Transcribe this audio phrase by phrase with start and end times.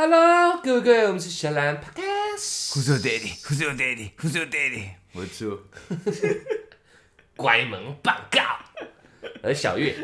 [0.00, 3.36] Hello，各位各位，我们是小蓝 Podcast，Who's your daddy?
[3.42, 4.12] Who's your daddy?
[4.16, 4.90] Who's your daddy?
[5.12, 5.58] 我错，
[7.34, 8.40] 关门报告。
[9.42, 9.96] 而小月，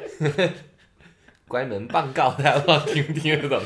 [1.47, 3.63] 关门报告，大家不知道听不听得懂？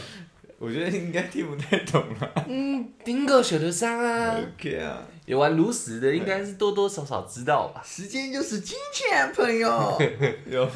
[0.58, 2.44] 我觉得应该听不太懂了。
[2.46, 7.82] 嗯，听过小流商啊，OK 啊，有玩炉石的，应该是多多少少知道吧。
[7.82, 9.98] 时间就是金钱，朋友。
[10.44, 10.70] 有，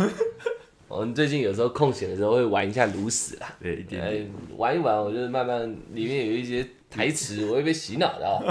[0.93, 5.63] 我们最近有时候空闲的时候会玩一下炉石啦，对，一点玩一玩，我就慢慢
[5.95, 8.45] 里面有一些台词，我会被洗脑的啊。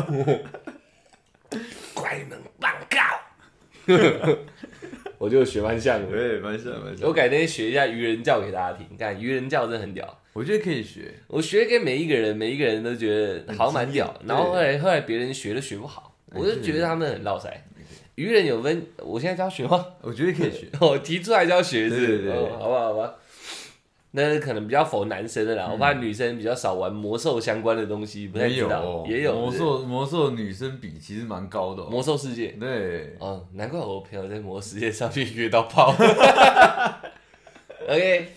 [1.93, 2.99] 关门报告，
[5.19, 6.07] 我就学蛮像的。
[6.07, 7.07] 对，蛮像蛮像。
[7.07, 10.19] 我改天学一下愚人教给大家听，看愚人教真的很屌。
[10.33, 11.13] 我觉得可以学。
[11.27, 17.65] 我学给每一个人，每一个人都觉得好像蛮屌，然后后来后来别人学都学不好，我就觉得他们很绕塞。
[18.21, 19.83] 愚人有分，我现在就要学吗？
[20.01, 20.67] 我觉得可以学。
[20.79, 23.15] 我提出来就要学是对对对哦好吧好吧。
[24.11, 31.87] 那可能比较否男生的啦，我怕女生比较少玩魔兽相关的东西，不太知道没有哦，，也有魔兽，魔兽女生比其实蛮高的哦。
[31.89, 32.49] 魔兽世界。
[32.59, 35.95] 对，哦，难怪我朋友在魔兽世界上面约到炮。
[37.87, 38.27] OK，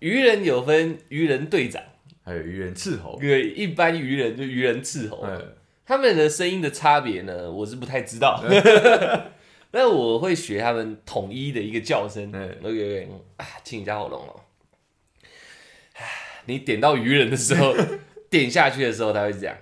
[0.00, 1.80] 愚人有分愚人队长，
[2.24, 3.16] 还有愚人斥候。
[3.20, 5.20] 对，一般愚人就愚人斥候。
[5.20, 5.38] 哎，
[5.84, 8.42] 他们的声音的差别呢，我是不太知道。
[9.70, 12.30] 但我会学他们统一的一个叫声。
[12.34, 14.40] 哎 OK OK，啊，清一下喉咙哦。
[16.46, 17.74] 你点到愚人的时候，
[18.28, 19.56] 点下去的时候，他会这样。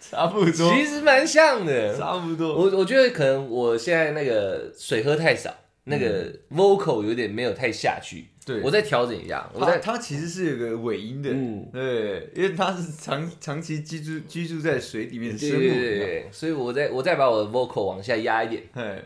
[0.00, 1.96] 差不多，其实蛮像的。
[1.98, 2.54] 差不多。
[2.54, 5.52] 我我觉得可能我现在那个水喝太少，
[5.84, 8.28] 那个 vocal 有点没有太下去。
[8.46, 9.48] 对我再调整一下。
[9.54, 18.64] 我它在它其实是有个尾音的，嗯对，因为它是长长期居住居住在水里面的生物，对对对对，所以我再我再把我的 vocal 往下压一点。
[18.74, 19.02] 哎，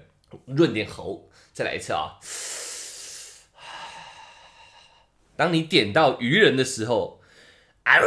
[0.47, 2.19] 润点喉，再来一次啊！
[5.37, 7.21] 当你点到鱼人的时候，
[7.85, 7.95] 啊，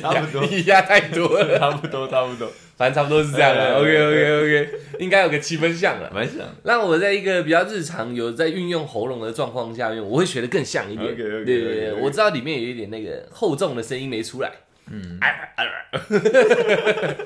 [0.00, 3.78] 差不多你 压太多了，差不多差不多，反正差不多是这样哎了。
[3.78, 4.68] OK OK OK，
[4.98, 6.10] 应该有个七分像了。
[6.12, 6.38] 蛮像。
[6.64, 11.16] 那我在一个比较日常有在运用喉咙的状况下面，我会学的更像一点。
[11.16, 14.50] 对对对，我知道里面有一点那个厚重的声音没出来。
[14.90, 15.18] 嗯，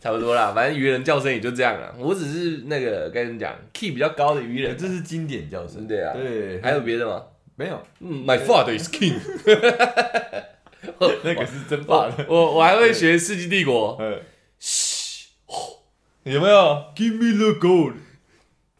[0.00, 1.94] 差不多啦，反正愚人叫声也就这样了。
[1.98, 4.76] 我只是那个该怎么讲，key 比较高的愚人。
[4.76, 7.22] 这是经典叫声，对啊对，还有别的吗？
[7.56, 7.82] 没有？
[8.00, 9.14] 嗯，My father is king。
[11.24, 12.26] 那个是真棒的。
[12.28, 13.96] 我我还会学《世纪帝国》。
[14.02, 14.18] 呃
[14.58, 15.82] 嘘，吼
[16.24, 16.56] 有没有
[16.96, 17.94] ？，Give me the gold，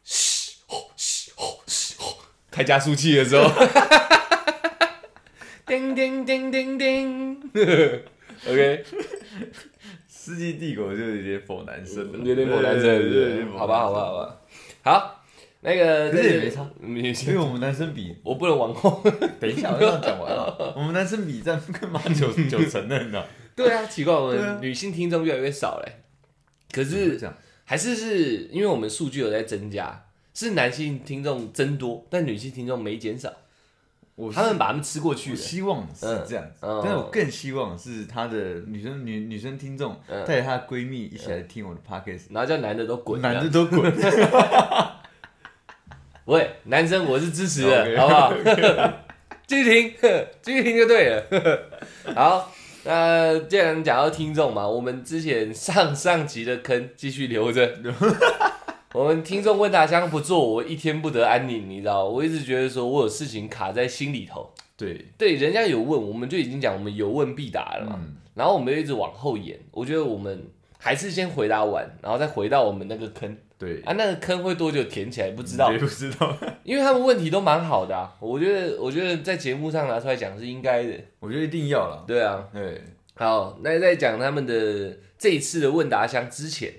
[0.05, 2.19] 嘘，吼嘘，吼嘘，吼
[2.51, 3.51] 开加速器的时候。
[5.67, 7.43] 叮叮叮叮叮。
[8.49, 8.85] OK，
[10.09, 14.41] 世纪帝国就有点否男生了，有点否男生，对对对对好吧，好吧，好吧。
[14.83, 15.25] 好，
[15.63, 19.03] 那个可是也没差，没因为我们男生比，我不能往后。
[19.41, 23.25] 等一下我要讲完了，我们男生比占干嘛九九成的呢？
[23.57, 24.53] 对啊，奇怪，我对啊。
[24.53, 25.93] 们女性听众越来越少嘞。
[26.71, 27.35] 可是这样，
[27.65, 33.33] 还是是因为我们数据有在增加，是男性听众增多，但女性听众没减少，
[34.15, 35.37] 我他们把他们吃过去了。
[35.37, 36.79] 希望是这样子，嗯。
[36.79, 40.23] 嗯但是我更希望是她的女生女女生听众嗯。
[40.27, 43.91] 带着她的闺蜜一起来听我的 podcast，然后叫男的都滚，男的都滚，
[46.27, 48.33] 喂，男生我是支持的 OK 好不好？
[49.47, 49.95] 继续听，
[50.43, 51.25] 继续听就对了。
[52.15, 52.53] 好，
[52.87, 57.75] 那既然讲到听众嘛，我们之前上上集的坑继续留着。
[58.95, 62.05] 我们听众问答箱不做，我一天不得安宁，你知道？
[62.05, 64.49] 我一直觉得说我有事情卡在心里头。
[64.77, 67.99] 对，对，人家有问，我们就已经讲我们有问必答了嘛。
[68.01, 70.49] 嗯，然后我们就一直往后延，我觉得我们
[70.79, 73.93] 还是先回答完，然后再回到我们那个坑对，啊。
[73.95, 78.15] 那个坑会多久填起来不知道也，不知道， 因为他们问题都蛮好的啊。
[78.21, 80.93] 我觉得，我觉得在节目上拿出来讲是应该的。
[81.21, 82.83] 我觉得一定要了，对啊，对，
[83.15, 86.73] 好，那在讲他们的这一次的问答箱之前，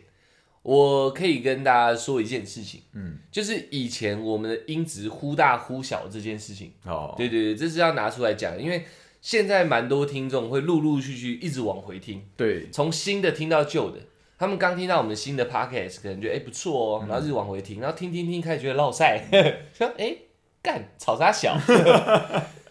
[0.62, 6.72] 我可以跟大家说一件事情，嗯，就是以前我们的音质忽大忽小这件事情。
[6.86, 8.86] 哦，对对对，这是要拿出来讲，因为
[9.20, 14.00] 现在蛮多听众会陆陆续续一直往回听，对，从新的听到旧的。
[14.38, 19.20] 他们刚听到我们新的 podcast，可能觉得哎、不错哦，嗯然后就往回听，然后听听听，开始觉得落塞，
[19.74, 20.16] 说哎
[20.62, 21.58] 干吵啥小。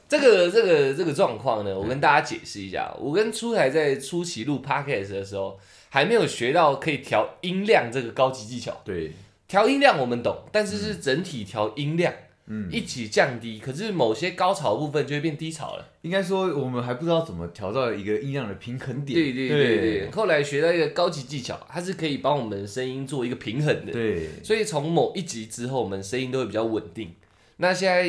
[0.08, 2.94] 这个这个这个状况呢，我跟大家解释一下。
[3.00, 5.58] 我跟出台在初期录 podcast 的时候，
[5.88, 8.72] 还没有学到可以调音量这个高级技巧。
[8.84, 9.10] 对，
[9.48, 12.25] 调音量我们懂，但是是整体调音量，嗯，
[12.70, 13.58] 一起降低。
[13.58, 15.88] 可是某些高潮部分就会变低潮了。
[16.02, 23.92] 应该说我们还不知道怎么调到一个音量的平衡点，对对对对，后来学到一个高级技巧，它是可以帮我们的声音做一个平衡的。
[23.92, 27.14] 对，所以从某一集之后，我们声音都会比较稳定。
[27.56, 28.06] 那现在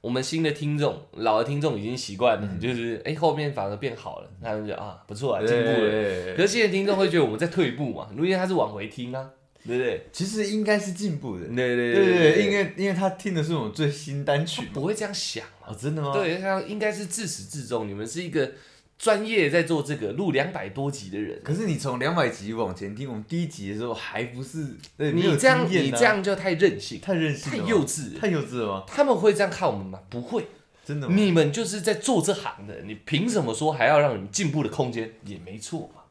[0.00, 5.88] 我们新的听众、老的听众已经习惯了，就是哎、后面反而变好了，他们就啊不错啊，进步了。
[5.88, 9.28] 了可是新的听众会觉得我们在退步嘛，因为他是往回听啊，
[9.66, 10.06] 对不对？
[10.12, 11.46] 其实应该是进步的。
[11.46, 14.68] 对对对对对，因为因为他听的是我们最新单曲嘛。
[14.72, 15.68] 不会这样想嘛？
[15.68, 18.52] 哦，真的吗？，对，他应该是自始至终，你们是一个
[18.98, 21.40] 专业在做这个录两百多集的人。
[21.44, 24.66] 可是你从两百集往前听，我们第一集的时候还不是，
[24.96, 28.18] 对，你这样，啊你这样就太任性，太任性太，幼稚。
[28.18, 28.84] 太幼稚了吗？
[28.86, 30.00] 他们会这样看我们吗？
[30.08, 30.46] 不会，
[30.84, 31.14] 真的吗？
[31.14, 35.12] 你们就是在做这行的，你凭什么说还要让你们进步的空间？
[35.24, 36.02] 也没错嘛。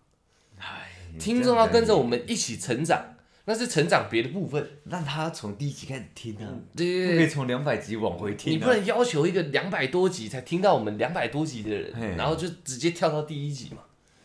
[0.59, 3.15] 哎，听众要跟着我们，们一起成长，
[3.49, 4.63] 那是成长别的部分。
[4.85, 6.45] 让他从第一集开始听啊，
[6.77, 8.55] 对不可以从两百集往回听啊。
[8.55, 13.81] 你不能要求一个两百多集才听到我们两百多集的人，然后就直接跳到第一集嘛。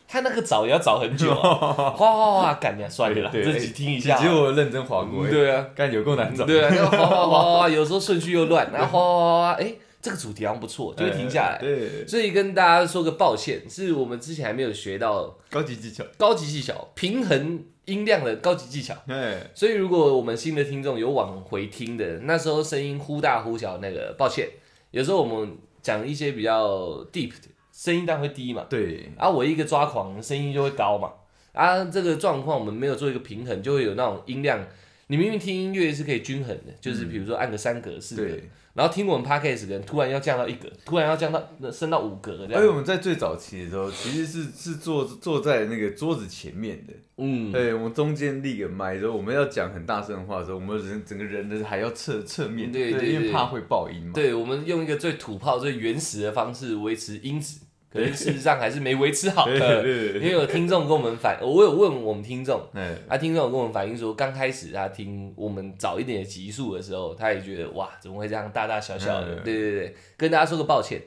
[0.06, 4.32] 他那个找也要找很久、啊，哗 哗哗，赶呀，算了自己听一下结啊。
[4.32, 6.44] 果我认真划过，哎，对啊，干有够难找。
[6.44, 11.58] 对啊， 那个哗哗哗哗，有时候顺序又乱，然后哗哗哗哗，哎，这个主题好像不错，就会停下来。
[11.58, 16.04] 对，所以跟大家说个抱歉，是我们之前还没有学到高级技巧。
[16.18, 18.94] 高级技巧，平衡音量的高级技巧。
[19.06, 24.48] 哎，所以如果我们新的听众有往回听的，那时候声音忽大忽小，那个抱歉，
[24.90, 26.68] 有时候我们讲一些比较
[27.12, 31.12] deep 的声音当然会低嘛，对，啊，我一个抓狂，声音就会高嘛，
[31.52, 34.64] 啊，这个状况我们没有做一个平衡，就会有那种音量。
[35.08, 38.50] 你明明听音乐是可以均衡的，就是比如说按个三格、四格，对。
[38.74, 41.40] 然后听我们 podcast 的人突然要降到一格，突然要降到
[41.70, 42.54] 升到五格这样。
[42.54, 54.10] 而且我们在最早期的时候，其实是是坐坐在那个桌子前面的，嗯，对，我们中间立个麦，之后我们要讲很大声的话的时候，我们人整个人的还要侧侧面，对对对因为怕会爆音嘛。
[54.12, 57.60] 对，我们用一个最土炮、最原始的方式维持音质，
[57.94, 69.36] 可是事实上还是没维持好因为有听众跟我们反，我有问我们听众，哎，啊，听众有跟我们反映说，刚开始他听我们早一点的集数的时候，他也觉得哇，怎么会这样大大小小的？
[69.36, 69.40] 嗯。
[69.44, 71.00] 对对对，跟大家说个抱歉。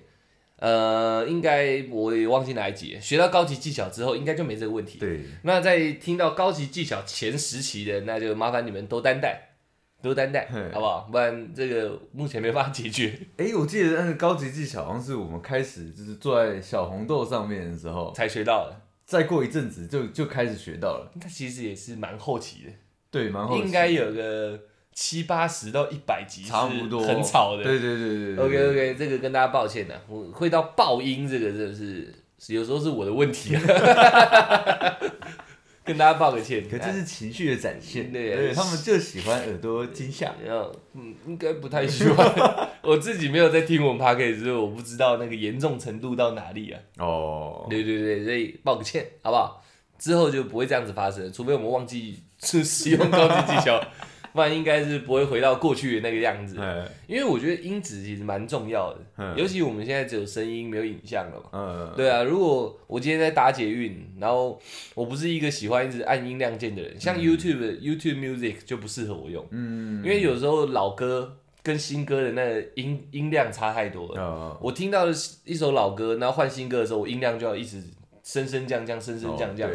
[0.59, 4.97] 呃，应该我也忘记哪一集了，学到高级技巧之后，应该就没这个问题。
[4.97, 9.46] 对，那在听到高级技巧前十期的，那就麻烦你们多担待，
[10.01, 11.07] 多担待，好不好？
[11.11, 13.19] 不然这个目前没办法解决。
[13.37, 22.71] 哎，我记得那个高级技巧好像是我们开始就是坐在小红豆上面的时候，才学到的，再过一阵子就就开始学到了，它其实也是蛮后期的，
[23.09, 24.59] 对，蛮好奇，应该有个
[24.93, 27.63] 七八十到一百集，差不多，很吵的。
[27.63, 33.55] 对对对 OK OK，这个跟大家抱歉的，我会到爆音，这个真的是是有时候是我的问题，
[35.87, 36.67] 跟大家抱个歉。
[36.69, 40.35] 可这是情绪的展现，对对他们就喜欢耳朵惊吓。
[40.45, 42.29] 然后嗯，应该不太喜欢。
[42.83, 46.79] 我自己没有在听我们 p o d c a s t 所以我不知道那个严重程度到哪里啊。
[46.99, 49.63] 哦，对对对，所以抱个歉，好不好？
[49.97, 53.81] 之后就不会这样子发生，除非我们忘记是使用高级技巧，
[54.33, 56.59] 不然应该是不会回到过去的那个样子。
[56.59, 59.35] 哎，因为我觉得音质其实蛮重要的，嗯。
[59.37, 61.49] 尤其我们现在只有声音没有影像了嘛。
[61.53, 64.59] 嗯，对啊，如果我今天在打捷运，然后
[64.95, 74.21] 我不是一个喜欢一直按音量键的人，像 YouTube、YouTube Music 就不适合我用，嗯，因为有时候老歌跟新歌的那个音音量差太多了。
[74.21, 75.07] 呃，我听到
[75.45, 77.83] 一首老歌，然后换新歌的时候，我音量就要一直
[78.23, 79.69] 升升降降、升升降降。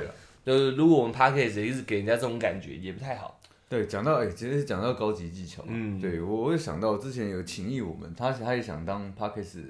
[0.45, 3.39] 就是如果我们 Podcast 一直给人家这种感觉，也不太好。
[3.73, 9.61] 对，讲到哎、其实讲到高级技巧嘛，嗯对我我有想到之前有情谊我们，他他也想当 Parkes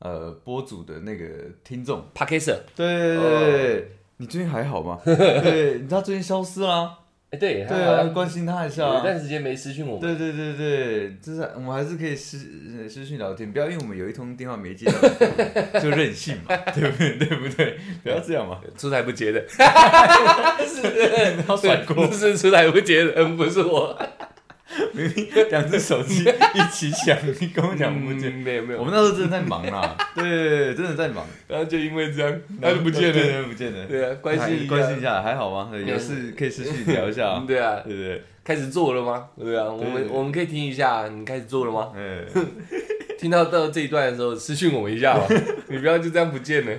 [0.00, 1.26] 呃播主的那个
[1.62, 5.00] 听众，p a r k e s 对对对对，你最近还好吗？
[5.04, 6.98] 对，他最近消失啦，
[7.30, 9.00] 哎，对，对啊，关心他一下有。
[9.02, 10.00] 段时间没私讯我们。
[10.00, 12.38] 对对对对，就是我们还是可以私
[12.82, 14.98] 呃私讯聊天，不要因为我们有一通电话没接到
[15.78, 17.16] 就任性嘛，对不对？
[17.20, 17.76] 对不对？
[18.02, 19.44] 不要这样嘛，出台不接的，
[20.66, 20.80] 是，
[21.36, 23.94] 然后甩锅，是出台不接的，嗯，不是我。
[24.94, 28.30] 明明两只手机一起响，你跟我讲不见。
[28.32, 33.12] 嗯没有没有，我们那时候真的在忙啦，对 对对，真的在忙，然后就因为这样，他就不见了。
[33.12, 33.86] 对，不见了。
[33.86, 35.70] 对啊，关心一下关心一下，还好吗？
[35.76, 38.22] 有事可以私讯聊一下啊嗯， 对啊，对不对？
[38.44, 39.28] 开始做了吗？
[39.38, 41.92] 对啊，我们对我们可以听一下，你开始做了吗？
[41.96, 42.24] 嗯，
[43.18, 45.26] 听到到这一段的时候，私信我们一下吧，
[45.68, 46.72] 你不要就这样不见了。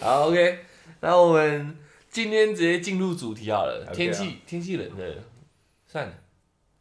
[0.00, 0.58] 好，OK，
[1.00, 1.76] 那我们
[2.10, 3.82] 今天直接进入主题好了。
[3.82, 5.14] OK 啊天气天气冷了，
[5.86, 6.12] 算了，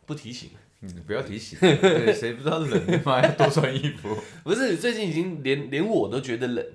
[0.10, 0.50] 不提醒。
[0.82, 4.18] 你不要提醒，对，谁不知道冷，妈要多穿衣服。
[4.44, 6.66] 不是，最近已经连连我都觉得冷。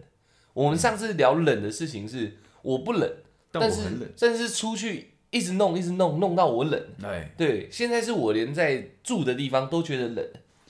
[0.53, 3.11] 我们上次聊冷的事情是我不冷，
[3.51, 3.81] 但是
[4.21, 6.81] 但是出去一直弄一直弄弄到我冷。
[7.03, 10.25] 哎，对，现在是我连在住的地方都觉得冷。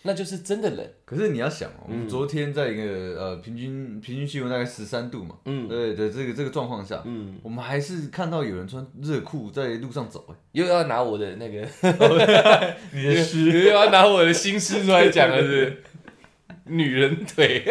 [0.06, 0.86] 那就是真的冷。
[1.04, 2.82] 可是你要想哦，我嗯们昨天在一个
[3.18, 11.66] 呃平均平均气温大概十三度嘛，嗯对的这个这个状况下，嗯，我们还是看到有人穿热裤在路上走，哎又要拿我的那个，
[12.92, 15.82] 你的诗又要拿我的心思出来讲了，是？
[16.66, 17.62] 女人腿，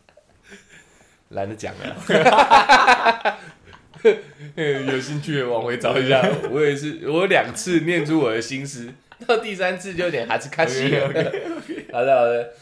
[1.30, 3.38] 懒得讲了。
[4.90, 8.88] 有兴趣的往回找一下，我也是，我两次念出我的心思，
[9.26, 11.06] 到第三次就有点哈兹卡西了。
[11.92, 12.52] 好的好的，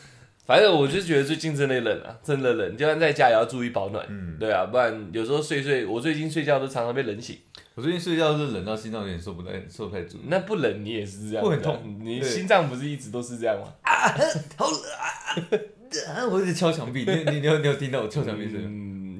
[0.46, 4.04] 反正我就觉得最近真的冷啊，真的冷，就算在家也要注意保暖。
[4.08, 7.38] 嗯，对啊，不然有时候睡睡，我最近睡觉都常常被冷醒。
[7.74, 13.72] 我最近睡觉是冷到心脏有点受不太受不太住，那不冷你也是这样，会很痛你心脏不是一直都是这样吗？
[13.82, 14.14] 啊
[14.56, 16.26] 好冷啊！
[16.30, 18.66] 我一直敲墙壁，你你你有你有听到我敲墙壁声音？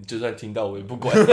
[0.01, 1.15] 嗯，就算听到我也不管。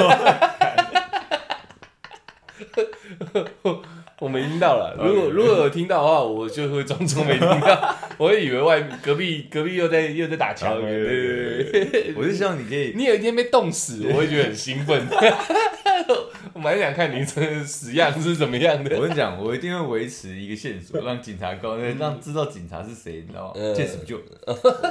[4.20, 10.82] 我没听到了，如果如果有听到的话，我就会装作没听到， 我会以为外面隔壁隔壁又在又在打枪了。
[10.82, 15.06] 对对对，我就希望你可以， 你有一天被冻死，我会觉得很兴奋。
[16.54, 18.96] 我蛮想看你这死样是怎么样的。
[18.96, 23.54] 我跟你讲，我一定会维持一个线索，让警察高，让知道警察是谁，你知道吗？
[23.56, 24.18] 嗯见死不救，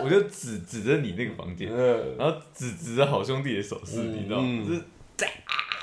[0.04, 4.84] 我就指指着你那个房间，嗯，然后指指着好兄弟的手势，嗯你知道吗？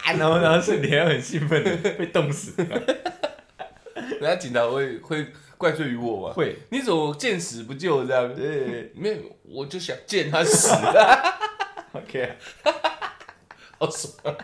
[0.06, 2.54] 然后然后是你还很兴奋的被冻死，
[4.20, 5.28] 人家警察会会
[5.58, 6.34] 怪罪于我吗？
[6.34, 8.36] 会，你怎么见死不救这样？
[8.36, 10.74] 对没有，我就想见他死。
[11.94, 12.38] OK，
[13.78, 14.36] 好爽。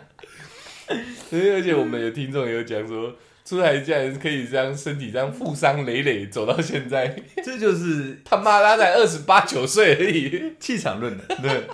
[1.30, 10.54] 对，而且我们有听众也有讲说，出来竟然可以这样身体这样负伤累累走到现在，这就是他妈他才二十八九岁而已。
[10.60, 11.64] 气场论的，对。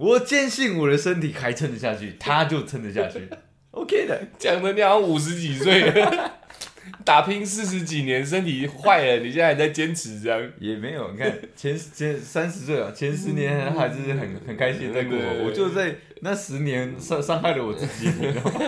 [0.00, 3.28] 我坚信我的身体还撑得下去，他就撑得下去，
[3.72, 4.18] OK 的。
[4.38, 6.40] 讲的你好像五十几岁了，
[7.04, 10.52] 打拼四十几年，身体坏了，你现在还在坚持这样。
[10.58, 18.60] 也没有，你看前前三十岁啊，前十年还是很很开心在过对，我就在那十年伤伤害了我自己，你知道吗？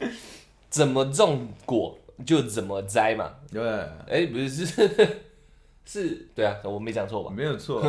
[0.70, 3.34] 怎么种果就怎么摘嘛。
[3.52, 3.62] 对，
[4.08, 4.66] 哎、不是是
[5.84, 7.30] 是，对啊，我没讲错吧？
[7.30, 7.82] 没有错，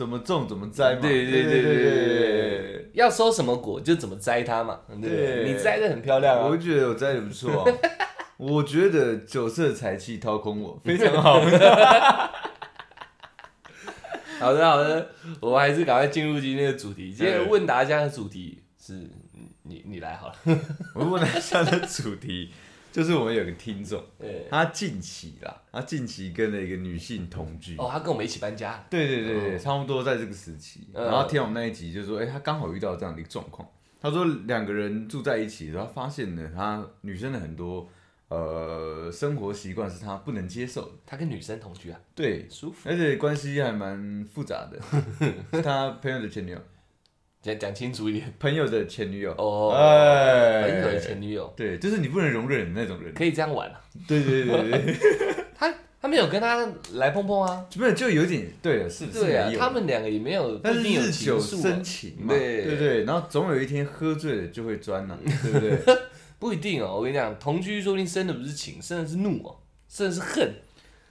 [0.00, 1.00] 怎么种怎么栽嘛。
[1.02, 4.80] 对对对对对对，要收什么果就怎么摘它嘛。
[4.98, 6.56] 对你摘的很漂亮啊我啊。
[6.56, 7.72] 觉得我摘的不错啊。
[8.38, 11.38] 我觉得酒色财气掏空我，非常好。
[14.40, 17.12] 好的好的，我们还是赶快进入今天的主题。
[17.12, 18.94] 今天问答家的主题是
[19.64, 20.34] 你你来好了。
[20.96, 22.50] 我问他下的主题，
[22.92, 27.76] 就是我们有个听众，对，他近期啦，他近期跟了一个女性同居。
[27.76, 28.84] 哦，他跟我们一起搬家。
[28.90, 30.88] 对对对差不多在这个时期。
[30.94, 33.68] 嗯然后听我们那一集就说，哎、他刚好遇到这样的一个状况。
[34.00, 37.86] 他说两个人住在一起，然后发现呢，他女生的很多
[38.28, 40.92] 呃生活习惯是他不能接受的。
[41.04, 42.88] 他跟女生同居啊，对，舒服。
[42.88, 44.80] 而且关系还蛮复杂的，
[45.52, 46.60] 是他朋友的前女友，
[47.42, 48.32] 讲讲清楚一点。
[48.38, 49.32] 朋友的前女友。
[49.38, 53.12] 哦，哎朋友的前女友对，就是你不能容忍的那种人。
[53.14, 53.80] 可以这样玩啊。
[54.06, 54.94] 对对对对，
[55.54, 57.66] 他他没有跟他来碰碰啊。
[57.76, 65.78] 没有就有点对了，是是对啊他们两个也没有，但是日久生情嘛，对对对，然后总有一天喝醉了就会钻呐、 对不对？
[66.38, 66.96] 不一定哦。
[66.96, 69.56] 我跟你讲，同居说不定生的不是情，生的是怒哦，
[69.88, 70.54] 生的是恨，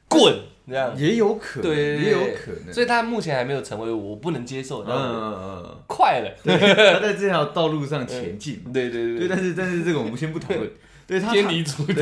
[0.07, 0.35] 滚
[0.69, 0.95] 这样。
[0.97, 2.73] 也有可能，也有可能。
[2.73, 4.99] 所以他目前还没有成为我不能接受嗯的嗯。
[4.99, 6.59] 嗯嗯快了，嗯，
[6.93, 8.61] 他在这条道路上前进。
[8.71, 10.69] 对对对，但是但是这个我们先不讨论。
[11.09, 11.95] 对他偏离主题。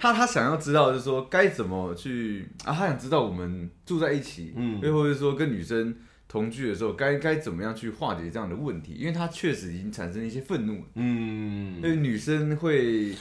[0.00, 5.94] 他他想要知道就是说该怎么去啊，他想知道我们住在一起，嗯又或者说跟女生
[6.26, 10.84] 同居的时候该该怎么样去化解这样的问题，因为他确实已经产生一些愤怒了。
[10.96, 13.14] 嗯因为女生会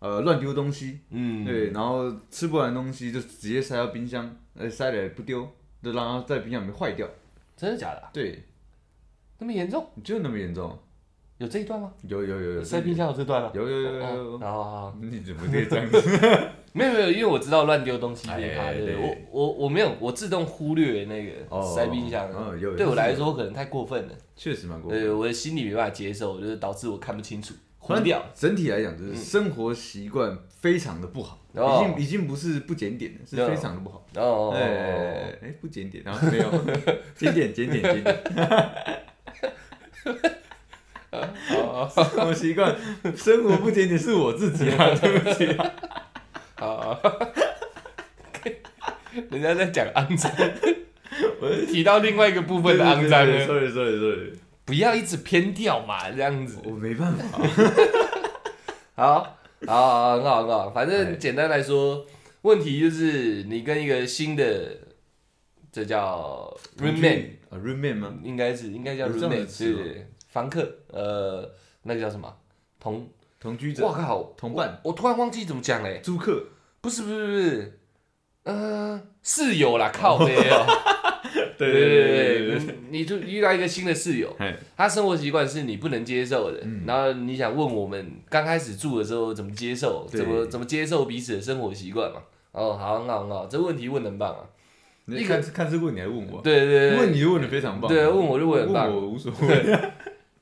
[0.00, 5.48] 呃乱丢东西，嗯，对，然后吃不完的东西就直接塞到冰箱，呃，塞了也不丢，
[5.82, 7.08] 就让它在冰箱里面坏掉。
[7.56, 8.10] 真的假的啊？
[8.12, 8.42] 对，
[9.38, 9.86] 那么严重？
[10.02, 10.76] 就那么严重？
[11.38, 11.90] 有这一段吗？
[12.06, 13.50] 有有有有，塞冰箱有这段吗？
[13.54, 14.38] 有有有有。
[14.38, 15.98] 好好好，你怎么可以这样子？
[16.72, 25.00] 没有没有，因为我知道乱丢东西这一趴，哎对对我我我没有，我自动忽略那个哦塞冰箱嗯有，对我来说可能太过分了，确实蛮过分。
[25.00, 27.54] 对，我的心里没办法接受，就是导致我看不清楚，
[27.90, 28.24] 糊反正掉。
[28.34, 34.06] 整体来讲，就是生活习惯非常的不好，已经已经不是不检点了，是非常的不好。
[34.16, 36.50] 哦，哎哎，不检点，然后没有
[37.16, 38.22] 检点检点检点，
[41.48, 42.76] 好生活习惯
[43.16, 45.46] 生活不检点是我自己啊， 对不起。
[46.56, 46.98] 啊。
[49.28, 50.30] 人家在讲肮脏，
[51.40, 54.32] 我提到另外一个部分的肮脏了，，sorry sorry sorry，
[54.70, 56.58] 不要一直偏掉嘛，这样子。
[56.64, 57.40] 我没办法。
[58.94, 59.36] 好，
[59.66, 60.70] 好，好，很好，很好。
[60.70, 62.06] 反哎正简单来说，
[62.42, 64.78] 问题就是你跟一个新的
[65.72, 68.14] 这叫 roommate，啊，roommate 吗？
[68.22, 71.50] 应该是应该叫 roommate，词吗对对对，房客，呃，
[71.82, 72.32] 那个叫什么
[72.78, 73.08] 同？
[73.40, 76.44] 同居者我、靠，同伴我，我突然忘记怎么讲嘞，租客，
[76.80, 77.80] 不是不是不是，
[78.44, 80.64] 呃，室友啦，靠背哦。
[81.58, 82.58] 对对对对，
[82.90, 84.34] 你你就遇到一个新的室友，
[84.76, 92.20] 他生活习惯是你不能接受的，嗯然后你想问我们刚开始住的时候怎么接受，怎么怎么接受彼此的生活习惯嘛？
[92.52, 94.40] 哦，好，很好，很好，这问题问得很棒啊！
[95.06, 96.40] 你一个看看是问你还是问我？
[96.42, 98.90] 对对对问你就问的非常棒，对，问我就问很棒。
[98.90, 99.78] 我无所谓。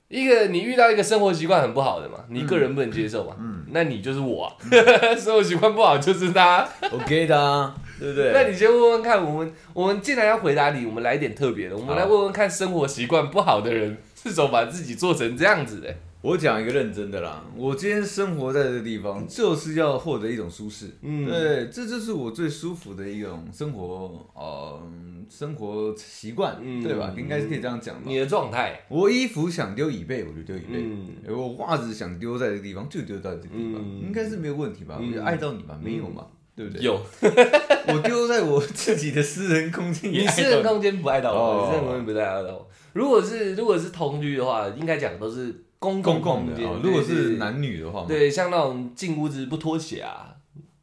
[0.09, 4.57] 一个你遇到一个生活习惯很不好的嘛，你个人不能接受嘛，嗯那你就是我啊，
[5.17, 6.67] 生活习惯不好就是他。
[6.91, 8.33] OK 的啊，对不对？
[8.33, 15.95] 那你先问问看，我们我们既然要回答你，我们来点特别的，我们来问问看生活习惯不好的人是怎么把自己做成这样子的。
[16.21, 20.87] 我讲一个认真的啦，我今天生活在这个地方，就是要获得一种舒适。
[21.03, 24.83] 嗯对，这就是我最舒服的一种生活，呃，
[25.31, 27.15] 生活习惯，嗯对吧？
[27.17, 28.19] 应该是可以这样讲吧你。
[28.19, 34.99] 的状态，我衣服想丢椅背，我就丢椅背；嗯我袜子想丢在这个地方，就丢在这个地方，嗯应该是没有问题吧？
[35.01, 36.27] 嗯我就爱到你吧，没有嘛？
[36.59, 36.83] 对不对？
[36.83, 37.01] 有。
[37.87, 41.63] 我丢在我自己的私人空间，你私人空间不爱到我，哦。
[41.63, 42.69] 你私人空间不爱到我。
[42.95, 46.67] 如果是如果是同居的话，应该讲都是公公共空间。
[46.67, 46.81] 共的哦。
[46.83, 50.35] 如果是男女的话嘛，对，像那种进屋子不脱鞋啊，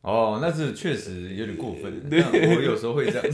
[0.02, 2.10] 哦，那是确实有点过分。
[2.10, 2.22] 对。
[2.22, 3.26] 但我有时候会这样，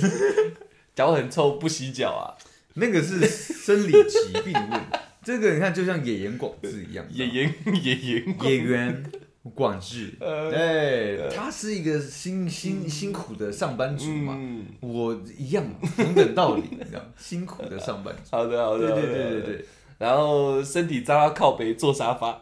[0.95, 2.33] 脚很臭不洗脚啊，
[2.73, 4.97] 那个是生理疾病问题。
[5.23, 9.03] 这个你看，就像野言广志一样， 野言野言野原
[9.49, 15.63] 广志，呃对，他是一个辛辛辛苦的上班族嘛，嗯，我一样，
[15.95, 18.35] 同等道理，你知道，辛苦的上班族。
[18.35, 19.65] 好的好的，对对对对对，
[19.97, 22.39] 然后身体脏到靠背坐沙发，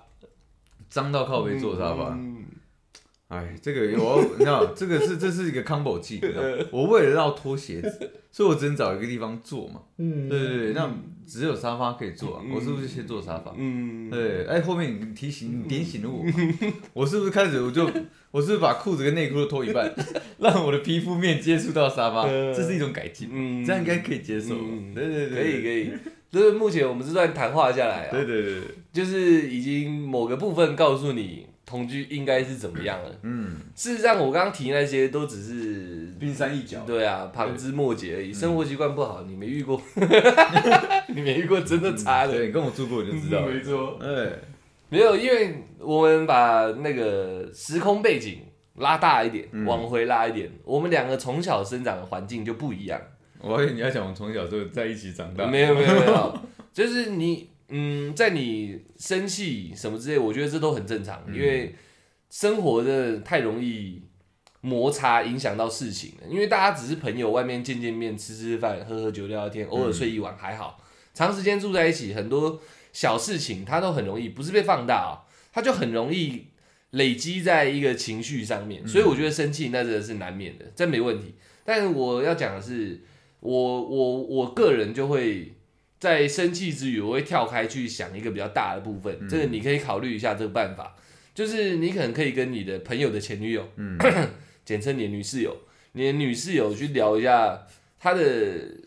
[0.90, 2.39] 脏到靠背坐沙发，嗯
[3.30, 9.82] 哎，这个我 你知道，这个是这是一个 combo 技，你知道 我为了要脱鞋子，所以我只能找一个地方坐嘛。
[9.98, 10.92] 嗯对对对，那
[11.28, 13.54] 只有沙发可以坐啊，我是不是先坐沙发？
[13.56, 16.26] 嗯，对，哎，后面你提醒你点醒了我，
[16.94, 17.86] 我是不是开始我就
[18.32, 19.94] 我是不是把裤子跟内裤都脱一半，
[20.40, 24.56] 让我的皮肤面接触到沙发，呃这是一种改进，嗯这样应该可以接受
[24.96, 25.94] 对对对，可以可以。
[26.32, 28.62] 就是目前我们这段谈话下来啊，对对对对，
[28.94, 33.16] 就是已经某个部分告诉你同居应该是怎么样了。
[33.22, 38.34] 嗯，事实上，我刚刚提那些都只是冰山一角，对啊，旁枝末节嗯而已。
[38.34, 39.80] 生活习惯不好，你没遇过，
[41.14, 42.34] 你没遇过真的差的。
[42.34, 43.52] 对，你跟我住过你就知道了。
[43.54, 44.32] 没错，哎，
[44.90, 48.40] 没有，因为我们把那个时空背景
[48.78, 53.00] 拉大一点，嗯往回拉一点，我们两个从小生长的环境就不一样。
[53.42, 56.40] 我以为你要讲我从小就在一起长大，没有没有没有，
[56.74, 61.76] 就是你嗯，在你生气什么之类，我觉得这都很正常，因为
[62.30, 64.02] 生活真的太容易
[64.62, 66.28] 摩擦，影响到事情了。
[66.30, 70.84] 因为大家只是朋友，外面见见面、吃吃饭、喝喝酒、聊聊天，偶尔睡一晚还好。
[71.14, 76.48] 长时间住在一起，很多小事情它都很容易，不是被放大啊、它就很容易
[76.92, 78.88] 累积在一个情绪上面。
[78.88, 81.36] 所以我觉得生气那真的是难免的，这没问题。
[81.64, 83.02] 但是我要讲的是，
[83.42, 85.54] 我我我个人就会
[86.00, 89.28] 在生气之余，我会跳开去想一个比较大的部分。
[89.28, 90.96] 这个你可以考虑一下这个办法，
[91.36, 93.98] 就是你可能可以跟你的朋友的前女友，嗯。
[94.66, 95.58] 简称你的女室友，
[95.94, 97.66] 你的女室友去聊一下
[98.00, 98.24] 她的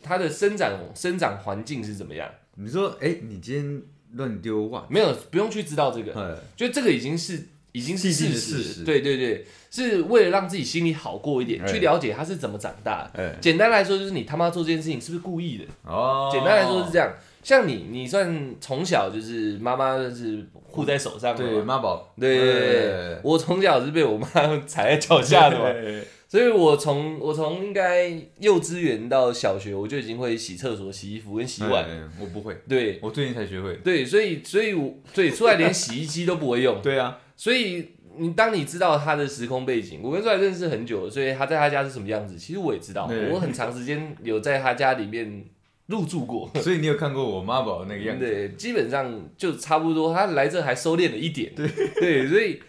[0.01, 2.31] 她的生长生长环境是怎么样。
[2.55, 8.85] 你说，哎，你今天乱丢袜，没有，不用去知道这个，哎，就这个已经是已经是事实。
[8.85, 15.65] 对对对，是为了让自己心里好过一点，哎去了解他是怎么长大简单来说，就是你他妈做这件事情是不是故意的？
[15.85, 17.13] 哦，简单来说是这样。
[17.43, 21.65] 像你，你算从小就是妈妈是护在手上的对嘛？
[21.65, 24.29] 妈宝，对对我从小是被我妈
[24.65, 28.09] 踩在脚下的嘛， 哎所以我从我从应该
[28.39, 31.85] 幼稚园到小学，我就已经会洗厕所、洗衣服跟洗碗。
[31.85, 33.75] 哎我不会，对我最近才学会。
[33.85, 36.81] 对，所以所以我对出来连洗衣机都不会用。
[36.81, 43.09] 对啊，所以你当你知道他的时空背景，我跟出来认识很久了，所以他在他家是什么样子，其实我也知道。
[43.09, 45.45] 对我很长时间有在他家里面
[45.87, 46.49] 入住过。
[46.63, 48.25] 所以你有看过我妈宝那个样子？
[48.25, 50.15] 对，基本上就差不多。
[50.15, 51.53] 他来这还收敛了一点。
[51.57, 52.63] 对对，所以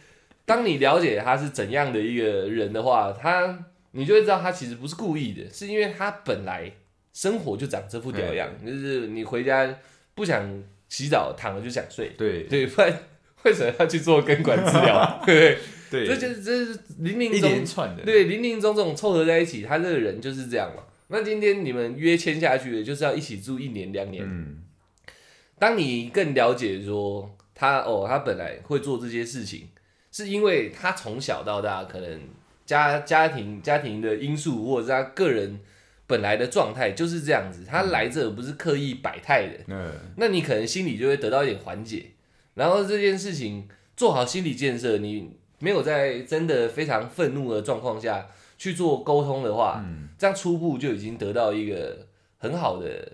[0.43, 6.71] 当你了解他是怎样的一个人的话，他你就会知道他其实不是故意的，是因为他本来
[7.13, 9.77] 生活就长这副屌样，就是你回家
[10.15, 12.09] 不想洗澡，躺着就想睡。
[12.17, 12.91] 对对，不然
[13.43, 15.21] 为什么要去做根管治疗？
[15.25, 15.57] 对不对？
[15.91, 18.03] 对，这就是这是零零一总连串的。
[18.03, 20.81] 对，林林总总凑合在一起，他这个人就是这样嘛。
[21.09, 24.23] 那今天你们约签下去的，就是要一起住一年两年。
[24.25, 24.63] 嗯，
[25.59, 29.67] 当你更了解说他哦，他本来会做这些事情，
[30.11, 32.21] 是因为他从小到大可能
[32.65, 35.59] 家家庭家庭的因素，或者是他个人
[36.07, 42.05] 本来的状态就是这样子，他来这不是刻意摆态的，嗯，那你可能心里就会得到一点缓解。
[42.53, 49.83] 然后这件事情做好心理建设，你没有在真的非常愤怒的状况下去做沟通的话，
[50.17, 53.11] 这样初步就已经得到一个很好的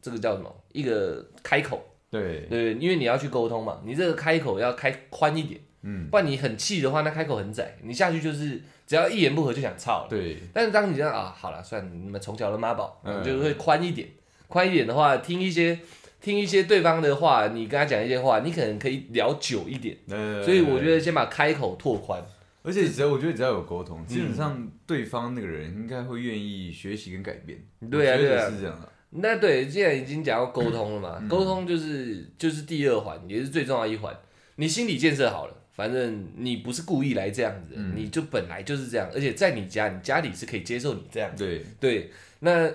[0.00, 1.82] 这个叫什么一个开口。
[2.10, 10.06] 对，对，因为你要去沟通嘛，你这个开口要开宽一点，嗯，不然你很气的话，那开口很窄，你下去就是只要一言不合就想操了。
[10.08, 13.22] 对，但是当你这样啊，好了，算了，你们从小的妈宝，嗯。
[13.22, 14.08] 就会宽一点，
[14.46, 15.78] 宽一点的话，听一些
[16.20, 19.96] 听一些对方的话，你跟他讲一些话，你可能可以聊久一点。
[20.08, 22.22] 呃，所以我觉得先把开口拓宽。
[22.62, 27.58] 而且只要我觉得只要有沟嗯通，基本上对方那个人应该会愿意学习跟改变。
[27.90, 28.92] 对啊对啊是这样的。
[29.10, 34.14] 那对，既然已经讲到沟通了嘛，嗯沟通就是就是第二环，也是最重要的一环。
[34.56, 41.30] 你心理建设好了，反正你不是故意来这样子你就本来就是这样，而且在你家，你家里是可以接受你这样。
[41.38, 42.68] 对，对，那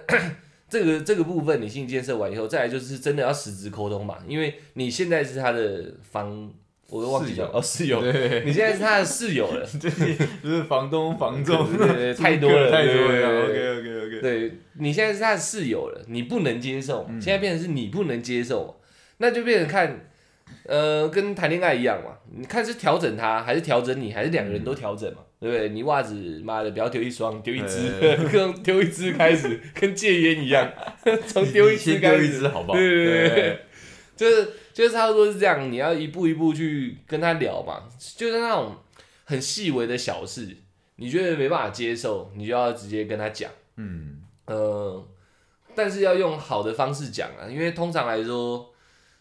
[0.73, 6.51] 这个这个部分你心理建设完以后，再来就是真的要实质沟通嘛，因为你现在是他的房，
[6.89, 13.47] 我都忘记了哦，室友，对，你现在是他的室友了，就是房东、房仲，对对对太多了，太多对对了。
[13.47, 14.21] 对 OK OK OK。
[14.21, 18.73] 对你现在是他的室友了，你不能接受现在变成是你不能接受嘛，
[19.17, 20.09] 那就变成看，
[20.65, 25.67] 呃，跟谈恋爱一样嘛，你看是调整他，还是调整你，还是两个人都调整嘛，对不对？
[25.69, 27.91] 你袜子妈的不要丢一双，丢一只，
[28.31, 30.71] 从丢一只开始，跟戒烟一样，
[31.27, 32.77] 从丢一只先丢一开始，只好不好？
[32.77, 33.59] 对对对对，
[34.15, 37.83] 就是就是差不多是这样，你要一步一步去跟他聊嘛，
[38.15, 38.73] 就是那种
[39.25, 40.47] 很细微的小事，
[40.95, 43.51] 你觉得没办法接受，你就要直接跟他讲。
[43.75, 45.05] 嗯，呃，
[45.75, 48.72] 但是要用好的方式讲啊，因为通常来说，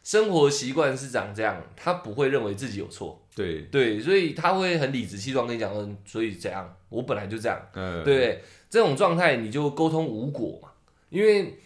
[0.03, 8.43] 生活习惯是长这样，他不会认为自己有错，对，对，所以他会很理直气壮跟你讲，嗯，所以怎样，我本来就这样，嗯，对？
[8.69, 10.71] 这种状态你就沟通无果嘛，
[11.11, 11.59] 因为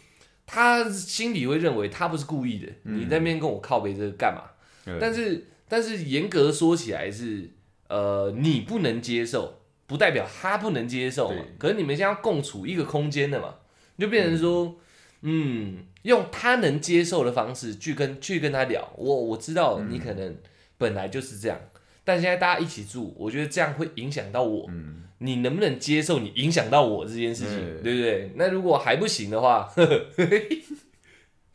[0.45, 4.43] 他心里会认为他不是故意的，你在那边跟我靠背这个干嘛？
[4.85, 7.51] 呃但是但是严格说起来是，
[7.89, 11.43] 呃，你不能接受，不代表他不能接受嘛。
[11.59, 13.55] 可是你们现在要共处一个空间的嘛，
[13.99, 14.77] 就变成说，嗯，
[16.03, 18.93] 用他能接受的方式去跟去跟他聊。
[18.97, 20.37] 我我知道你可能
[20.79, 21.59] 本来就是这样，
[22.05, 24.67] 但现在大家一起住，我觉得这样会影响到我。
[24.71, 28.33] 嗯，你能不能接受你影响到我这件事情，嗯对不对？
[28.37, 29.85] 那如果还不行的话，呵
[30.17, 30.25] 呵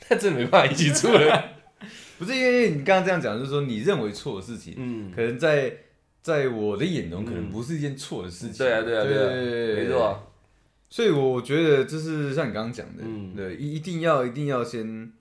[0.09, 1.49] 那真没办法一起住了。
[2.17, 5.73] 不是因为你刚刚这样讲，就是说你认为错的事情，嗯，可能在
[6.21, 8.57] 在我的眼中，可能不是一件错的事情。
[8.57, 10.30] 对啊，对啊，对啊，没错。
[10.91, 10.93] 啊。
[10.93, 13.33] 所以我觉得就是像你刚刚讲的，嗯。
[13.35, 15.11] 对，一一定要一定要先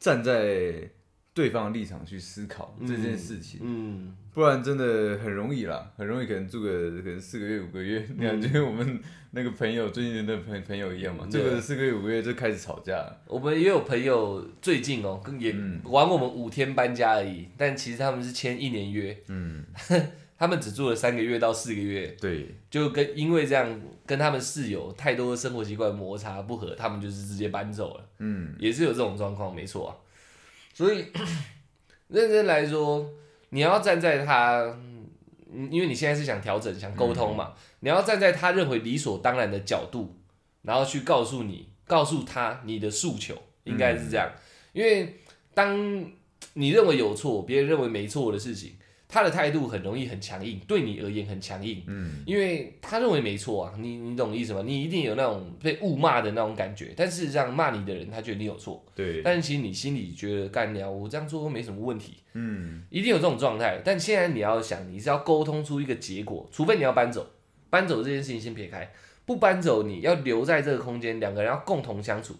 [0.00, 0.90] 站在
[1.32, 9.00] 对方的立场去思考这件事情，嗯，不然真的很容易啦，很容易可能住个可能四个月五个月，你看就跟我们
[9.32, 11.50] 那个朋友最近的那个朋朋友一样嘛，住对。
[11.50, 15.80] 个四个月五个月就开始吵架了，我们也有朋友最近哦，跟也嗯。
[15.84, 19.64] 玩我们五天搬家而已，但其实他们是签一年约，嗯，
[20.36, 28.08] 他们只住了三个月到四个月，对，就跟因为这样跟他们室友太多的生活习惯摩擦不合，他们就是直接搬走了。
[28.18, 29.96] 嗯也是有这种状况，没错啊。
[30.72, 31.06] 所以
[32.08, 33.08] 认真来说，
[33.50, 34.60] 你要站在他，
[35.52, 40.16] 嗯因为你现在是想调整、想沟通嘛，你要站在他认为理所当然的角度，
[40.62, 44.28] 然后去告诉你、告诉他你的诉求，应该是这样。
[44.72, 45.20] 因为
[45.54, 46.10] 当
[46.54, 48.74] 你认为有错，别人认为没错的事情，
[49.06, 51.82] 他的态度很容易很强硬，对你而言很强硬。
[51.86, 54.62] 嗯，因为他认为没错啊，你你懂意思吗？
[54.64, 62.82] 你一定有那种被误骂的那种感觉，但事实上骂你的人他觉得你有错，对，但是其实你心里觉得干掉我这样做都没什么问题，嗯。
[62.90, 63.80] 一定有这种状态。
[63.84, 67.26] 但现在你要想，你是要沟通出一个结果，除非你要搬走，
[67.70, 68.90] 搬走这件事情先撇开，
[69.24, 72.34] 不搬走你要留在这个空间，两个人要共同相处，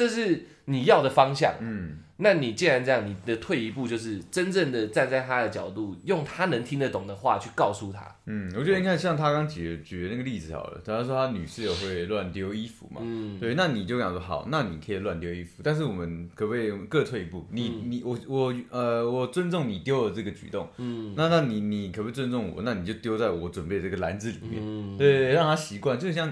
[0.00, 1.52] 这是你要的方向。
[1.60, 8.14] 嗯那你既然这样，你的退一步就是真正的站在他的角度，用他能听得懂的话去告诉他。
[8.26, 17.46] 嗯，我觉得你看像他刚举举的那个例子好了，他说他女室友会乱丢衣服嘛，嗯，对，那你就想说好，那你可以乱丢衣服，但是我们可不可以各退一步？
[17.52, 22.60] 你、你我我呃，我尊重你丢的这个举动，嗯那那你你可不可以尊重我？
[22.60, 26.30] 那你就丢在我准备的这个篮子里面，嗯，对，让他习惯，就像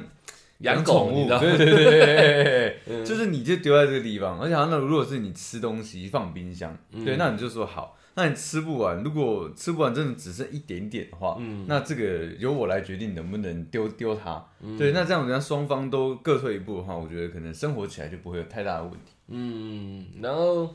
[0.59, 1.57] 养狗，你宠物，知道吗？
[1.57, 7.97] 对对对就是你就丢在这个地方，而且那如果是你吃东西放冰箱，嗯对，那你就说好。
[8.15, 14.45] 那你吃不完，如果吃不完真的只剩一点点的话，嗯那这个由我来决定能不能丢丢它。
[14.61, 19.13] 嗯对，那这样人家双方都各退一步的话，我觉得可能生活起来就不会有太大的问题。
[19.29, 20.75] 嗯，然后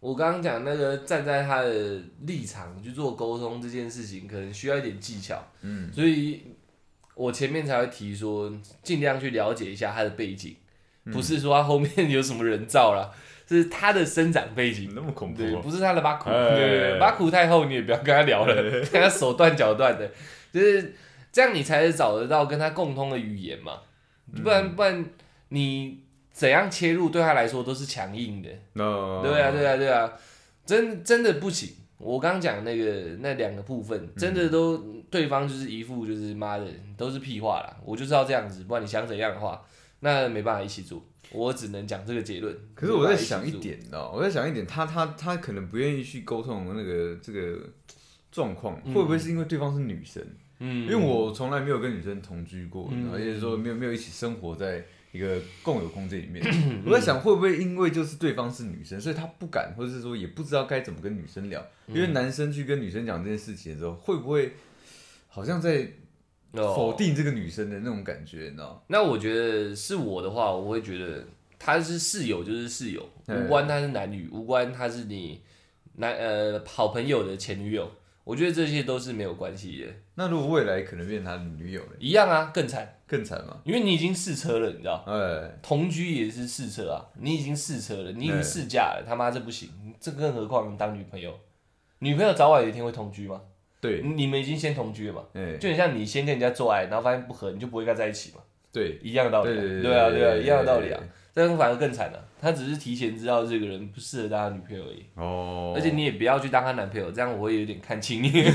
[0.00, 5.40] 我刚刚讲那个站在他的立场去做沟通这件事情，可能需要一点技巧。
[5.62, 6.42] 嗯所以
[7.14, 10.56] 我前面才会提说，尽量去了解一下他的背景，
[11.04, 13.10] 嗯不是说他后面有什么人造啦，
[13.48, 14.92] 是他的生长背景。
[14.94, 18.54] 那么恐怖对，哦，不是他的巴苦，哎对对对，巴苦太厚，你也不要跟他聊了，
[18.90, 20.10] 跟他手断脚断的，
[20.52, 20.94] 就是
[21.30, 23.80] 这样，你才是找得到跟他共通的语言嘛，
[24.42, 25.04] 不然不然
[25.50, 26.00] 你
[26.32, 30.12] 怎样切入对他来说都是强硬的，那对啊对啊对啊，
[30.66, 31.70] 真真的不行。
[32.04, 34.76] 我刚刚讲那个那两个部分，真的都
[35.10, 39.64] 对方就是一副就是妈的都是屁话啦，我就知道这样子，不管你想怎样的话，
[40.00, 42.54] 那没办法一起住，我只能讲这个结论。
[42.74, 47.58] 可是我在想一点，哦，我在想一点，他他他可能不愿意去沟通那个这个
[48.30, 50.22] 状况，会不会是因为对方是女生？
[50.60, 54.84] 嗯因为我从来没有跟女生同居过，嗯然后也就是说没有没有一起生活在
[55.14, 56.44] 一个共有空间里面。
[56.84, 61.64] 我在想，会不会因为就是对方是女生，所以他不敢，或者是说也不知道该怎么跟女生聊？
[61.86, 64.54] 嗯因为男生去跟女生讲这件事情的时候，会不会
[65.28, 65.88] 好像在
[66.50, 68.44] 哦否定这个女生的那种感觉？
[68.46, 68.84] 你知道？
[68.88, 71.24] 那我觉得是我的话，我会觉得
[71.58, 75.40] 他是室友就是室友，嗯无关他是男女，无关他是你
[75.96, 77.88] 男呃好朋友的前女友，
[78.24, 83.60] 我觉得这些都是没有关系的，那如果未来可能变成他的女友了，一样啊，更惨，更惨嘛？
[83.64, 89.68] 因为你已经试车了，你知道，哎，同居也是试车啊，你已经试车了，你已经试驾了，他妈这不行，
[90.00, 91.38] 这更何况当女朋友，
[91.98, 93.42] 女朋友早晚有一天会同居吗？
[93.78, 98.40] 对，你们已经先同居了嘛，哎，就很像你先跟人家做爱，然后发现不合，你就不会跟他在一起嘛，
[98.72, 100.98] 对，一样的道理、啊，对对对啊对啊，一样的道理啊。
[101.34, 101.44] 对。
[101.44, 108.30] 这样反而更惨了，他只是提前知道这个人不适合当他女朋友而已，哦，而且你也不要去当他男朋友，这样我会有点看轻你。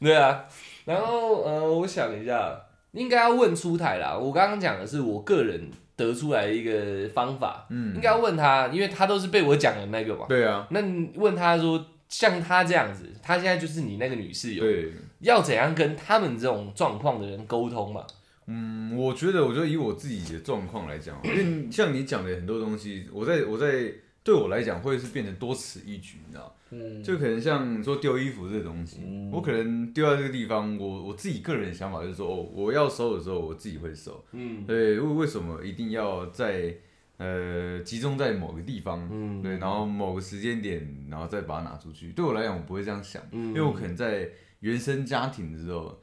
[0.00, 0.44] 对啊，
[0.84, 2.58] 然后呃，我想一下，
[2.92, 4.16] 应该要问出台啦。
[4.16, 10.26] 我刚刚讲的是我个人得出来一个方法，嗯应该要问他，因为他都是被我讲的那个嘛。
[10.28, 18.04] 对啊，那你问他说，像他这样子，他现在就是你那个女室友，对，要怎样跟他们这种状况的人沟通嘛？
[18.46, 23.92] 嗯，我觉得，我觉得以我自己的状况来讲，因为 像你讲的很多东西，我在我在
[24.24, 26.56] 对我来讲会是变成多此一举，你知道？
[26.70, 29.00] 嗯，就可能像说丢衣服这个东西，
[29.30, 34.24] 我可能丢在这个地方，我我自己个人的想法就是说，哦，我要收的时候我自己会收。
[34.32, 36.74] 嗯对，为为什么一定要在
[37.18, 39.06] 呃集中在某个地方？
[39.12, 42.08] 嗯对，然后某个时间点，然后再把它拿出去。
[42.12, 44.28] 对我来讲，我不会这样想，嗯因为我可能在
[44.60, 46.00] 原生家庭的时候，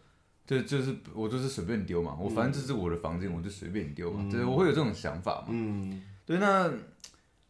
[0.49, 5.49] 就就是我就是随便丢嘛，我反正这是我的房间，我就随便丢嘛，对，我会有这种想法嘛。
[5.49, 6.67] 嗯对，那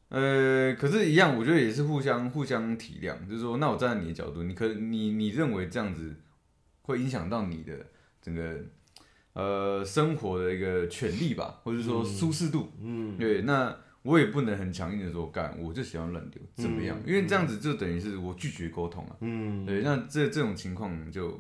[0.09, 6.13] 呃，可是，一样，我觉得也是互相互相体谅，就是说，那我站在你的角度，你可你你认为这样子
[6.81, 7.73] 会影响到你的
[8.21, 8.59] 整个
[9.31, 16.97] 呃生活的一个权利吧，或者说舒适度，嗯对，那我也不能很强硬的说干，我就喜欢乱丢，怎么样？
[17.05, 21.39] 因为这样子就等于是我拒绝沟通啊，嗯对，那这这种情况就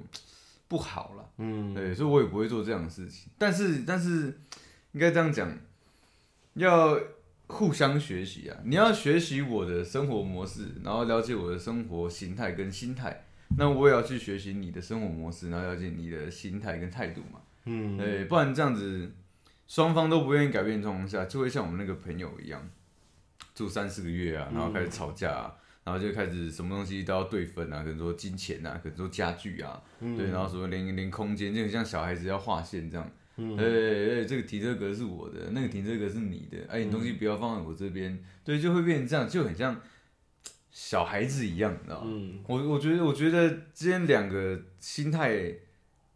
[0.69, 1.29] 不好了。
[1.39, 3.29] 嗯对，所以我也不会做这样的事情。
[3.37, 4.39] 但是，但是
[4.93, 5.51] 应该这样讲，
[6.53, 6.97] 要
[7.47, 8.57] 互相学习啊！
[8.63, 13.25] 你要学习我的生活模式，然后了解我的生活形态跟心态。
[13.57, 17.41] 那我也要去学习你的生活模式，然后了解你的心态跟态度嘛。
[17.65, 19.11] 嗯对，不然这样子
[19.67, 22.69] 双方都不愿意改变的状况下，就会像我们那个朋友一样，
[23.55, 25.55] 住三四个月啊，然后开始吵架啊。
[25.89, 33.57] 然后就开始什么东西都要对分啊，可能说金钱啊，可能说家具啊，对，然后什么连连空间，就很像小孩子要划线这样，嗯。
[33.57, 33.63] 哎
[34.21, 39.81] 哎，这个停车格是我的，那个停车格是你的，哎，你东西不要放在我这边，对，就会变成这样，就很像
[40.69, 42.11] 小孩子一样，你知道吗？
[42.13, 42.43] 嗯？
[42.47, 45.51] 我我觉得，我觉得之间两个心态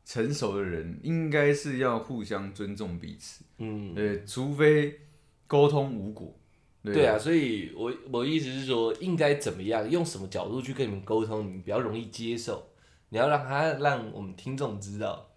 [0.05, 4.99] 成熟的人，应该是要互相尊重彼此，嗯，对，除非
[5.47, 6.37] 沟通无果，
[6.83, 12.67] 对啊，所以我我意思是说，应该怎么样，用什么角度去跟你们沟通，你们比较容易接受。
[13.09, 15.29] 你要让他让我们听众知道，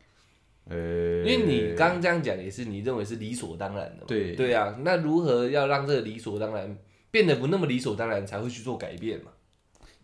[0.64, 0.76] 呃，
[1.18, 4.04] 因为你刚刚这样讲也是你认为是理所当然的嘛。
[4.08, 6.76] 对对啊，那如何要让这个理所当然
[7.10, 9.30] 变得不那么理所当然，才会去做改变嘛？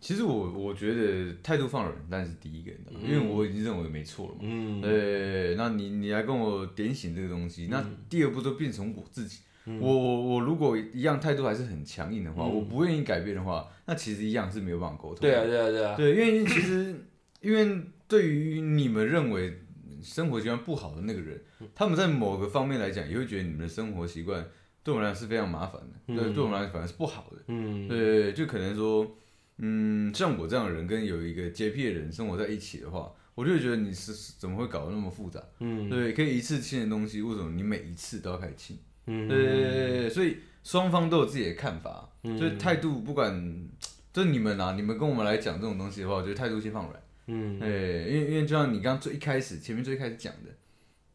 [0.03, 3.07] 其实我我觉得态度放软，但是第一个，你知道吗？
[3.07, 4.39] 因为我已经认为没错了嘛。
[4.41, 9.39] 嗯对，那你你来跟我点醒这个东西，那第二步就变成我自己。
[9.65, 15.21] 嗯我我我如果一样态度还是很强硬的话，我不愿意改变的话，那其实一样是没有办法沟通。
[15.21, 16.93] 对啊，对啊，对啊，对，因为其实
[17.39, 19.57] 因为对于你们认为
[20.03, 21.41] 生活习惯不好的那个人，
[21.73, 24.45] 他们在某个方面来讲，也会觉得你们的生活习惯
[24.83, 27.37] 对我们来讲是非常麻烦的，对，对我们来讲反而是不好的。
[27.47, 29.09] 嗯对，就可能说，
[29.57, 35.41] 嗯，像我这样的人跟有一个洁癖的人生活在一起的话，我就会觉得你是是怎么会搞得那么复杂？
[35.59, 38.77] 嗯对，可以一次清的东西，为什么你每一次都要开始清？
[39.05, 43.69] 嗯对对对对对，所以双方都有自己的看法，所以态度不管，
[44.11, 47.03] 就是你们啊，你们跟我们来讲这种东西的话，我觉得态度先放软。
[47.27, 50.49] 嗯哎，因为因为就像你刚刚最一开始前面最开始讲的，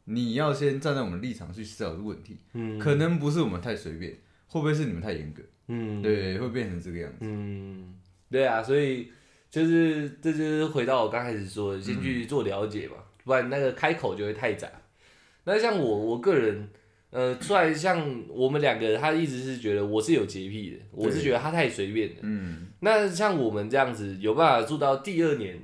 [0.04, 4.12] 你要先站在我们立场去思考这个问题，嗯可能不是我们太随便，
[4.46, 5.42] 会不会是你们太严格？
[5.68, 7.18] 嗯对，会变成这个样子。
[7.20, 7.94] 嗯，
[8.30, 9.10] 对啊，所以
[9.50, 14.70] 就是这就是回到我刚开始说的，先去做了解嘛，不然那个开口就会太窄。
[15.44, 16.68] 那像我我个人，
[17.10, 22.16] 呃，出来像我们两个，他一直是觉得我是有洁癖的，我是觉得他太随便了。
[22.20, 25.58] 嗯，那像我们这样子有办法做到第二年，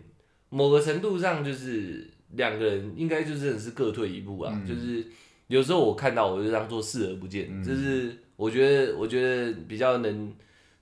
[0.49, 5.05] 某个程度上就是两个人应该就真的是各退一步啊，就是
[5.49, 10.35] 有时候我看到我就当做视而不见，就是我觉得我觉得比较能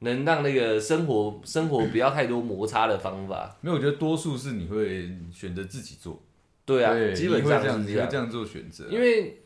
[0.02, 3.56] 能让那个生活生活不要太多摩擦的方法。
[3.60, 6.22] 没有，我觉得多数是你会选择自己做。
[6.64, 8.16] 对啊，基本上是这样你会这。
[8.16, 8.86] 样做选择。
[8.88, 9.42] 因为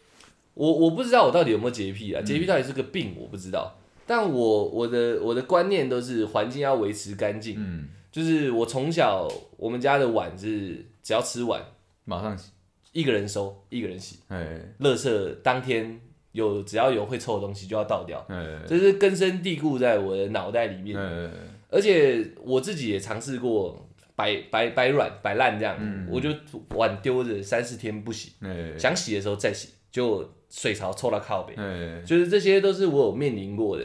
[0.54, 3.78] 我我不知道我到底有没有洁癖啊，洁癖到底是个病，我不知道。
[4.06, 11.62] 但我我的我的观念都是环境要维持干净，嗯，就是我从小我们家的碗是只要吃完
[12.04, 12.50] 马上洗。
[12.92, 16.00] 一个人收一个人洗，哎垃圾当天
[16.36, 20.94] 有只要有会臭的东西就要倒掉，哎这是根深蒂固在我的脑袋里面。
[20.96, 21.30] 哎，
[21.70, 25.76] 而且我自己也尝试过摆摆摆软摆烂这样，
[26.10, 26.28] 我就
[26.74, 31.54] 碗丢着三四天不洗，哎想洗的时候再洗，就水槽臭到靠背。
[31.56, 33.84] 哎，就是这些都是我有面临过的。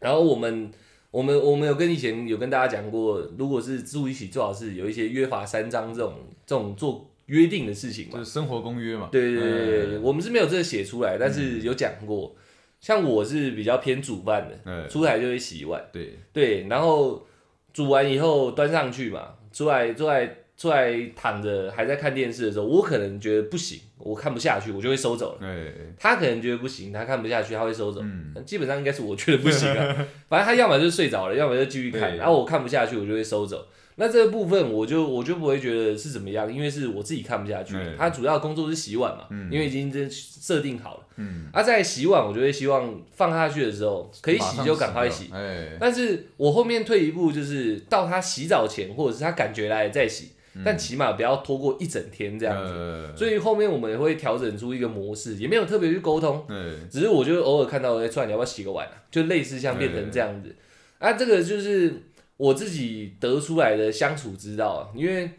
[0.00, 0.70] 然后我们
[1.10, 6.14] 我们我们有跟以前有跟大家讲过，如果是住一起，最好是有一些约法三章这种
[6.44, 8.18] 这种做约定的事情嘛。
[8.18, 9.08] 就是生活公约嘛。
[9.10, 12.36] 对对对对我们是没有这个写出来，但是有讲过。
[12.80, 17.26] 像我是比较偏煮饭的，哎，出来就会洗碗，对，对，然后
[17.72, 25.48] 煮完以后端上去嘛，出来出来出来躺着还在看电视的时候，我可能觉得不行，我看不下去，我就会收走了。
[25.48, 28.00] 哎，他可能觉得不行，他看不下去，他会收走。
[28.04, 33.66] 嗯，基本上应该是我觉得不行啊， 反正他要么就睡着了，要么就继续看，然后我看不下去，我就会收走。
[34.00, 37.96] 那这个部分我就我就不会觉得是怎么样，因为是我自己看不下去对。
[37.98, 41.00] 他主要的工作是洗碗嘛，嗯因为已经这设定好了。
[41.16, 45.30] 嗯，啊，在洗碗，我就会希望放下去的时候可以洗就赶快洗。
[45.32, 50.30] 哎，但是我后面退一步，就是到他洗澡前，或者是他感觉来再洗，
[50.64, 52.72] 但起码不要拖过一整天这样子。
[52.72, 56.54] 子所以后面我们也会调整出一个模式，也没有特别去沟通，哎，
[56.88, 58.92] 只是我就偶尔看到，哎，出来你要不要洗个碗啊？
[59.10, 60.54] 就类似像变成这样子。
[60.98, 61.92] 啊，这个就是
[62.38, 65.30] 我自己得出来的相处之道啊，因为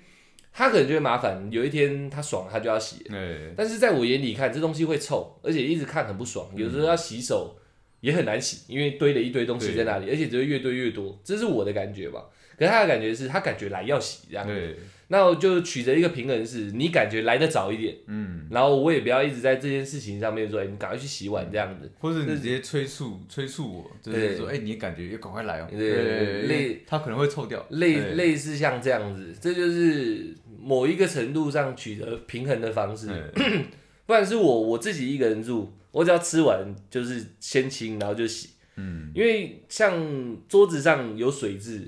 [0.53, 7.57] 他可能觉得麻烦，有一天他爽了他就要洗，哎，但是在我眼里看这东西会臭，而且一直看很不爽，有时候要洗手
[8.01, 12.25] 也很难洗，因为堆了一堆东西在那里，而且只会越堆越多，这是我的感觉吧。
[12.57, 14.75] 可是他的感觉是他感觉来要洗这样，对，
[15.11, 21.91] 那我就取得一个平衡是，你感觉来的早一点，嗯，然后我也不要一直在这件事情上面说，哎，你赶快去洗碗这样子。
[21.99, 33.09] 或者你直接催促催促我，就是说，哎，你感觉要赶快来哦，对对累，他可能会臭掉，类哎类似像这样子，这就是某一个程度上取得平衡的方式。
[33.09, 33.65] 哎
[34.05, 38.49] 不然是我我自己一个人住，我只要吃完就是先清，然后就洗。
[38.75, 41.87] 嗯，因为像桌子上有水渍，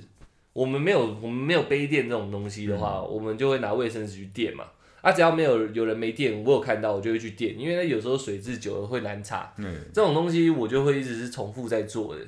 [0.53, 4.65] 我们没有我们没有杯垫这种东西的话，我们就会拿卫生纸去垫嘛。
[5.01, 9.51] 啊，只要没有有人没垫，我有看到我就会去垫，因为那有时候水渍久了会难擦。
[9.57, 12.21] 嗯，这种东西我就会一直是重复在做的。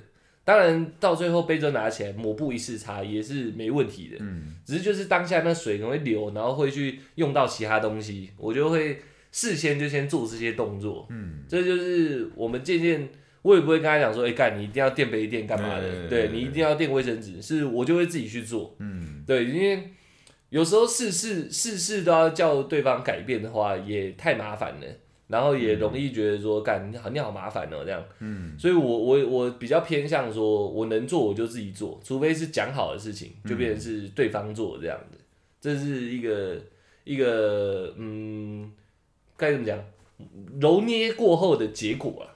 [0.43, 4.17] 当然，到最后杯子拿起来抹布一次擦也是没问题的。
[4.19, 8.99] 嗯，只是就是当下那水可能会流，然后会去用到其他东西，我就会
[9.31, 11.05] 事先就先做这些动作。
[11.11, 13.07] 嗯，这就是我们渐渐，
[13.43, 18.75] 我也不会跟他讲说，哎、干你一定要垫杯垫干嘛的，对对你一定要垫卫生纸，是我就会自己去做。
[18.79, 19.91] 嗯，对，因为
[20.49, 24.87] 有时候事事事事都要叫对方改变的话，也太麻烦了。
[25.27, 35.17] 然后也容易觉得说，干你好你好麻烦哦、这样，嗯，所以我我我比较偏向说，我能做我就自己做，除非是讲好的事情，就变成是对方做这样的，
[35.59, 36.61] 这是一个
[37.03, 38.71] 一个嗯，
[39.35, 39.79] 该怎么讲，
[40.59, 42.32] 揉捏过后的结果啊，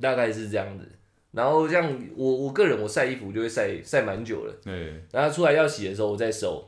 [0.00, 0.88] 大概是这样子。
[1.32, 6.64] 然后像我我个人，我晒衣服就会晒晒蛮久了，对，然后出来要洗的时候我再收。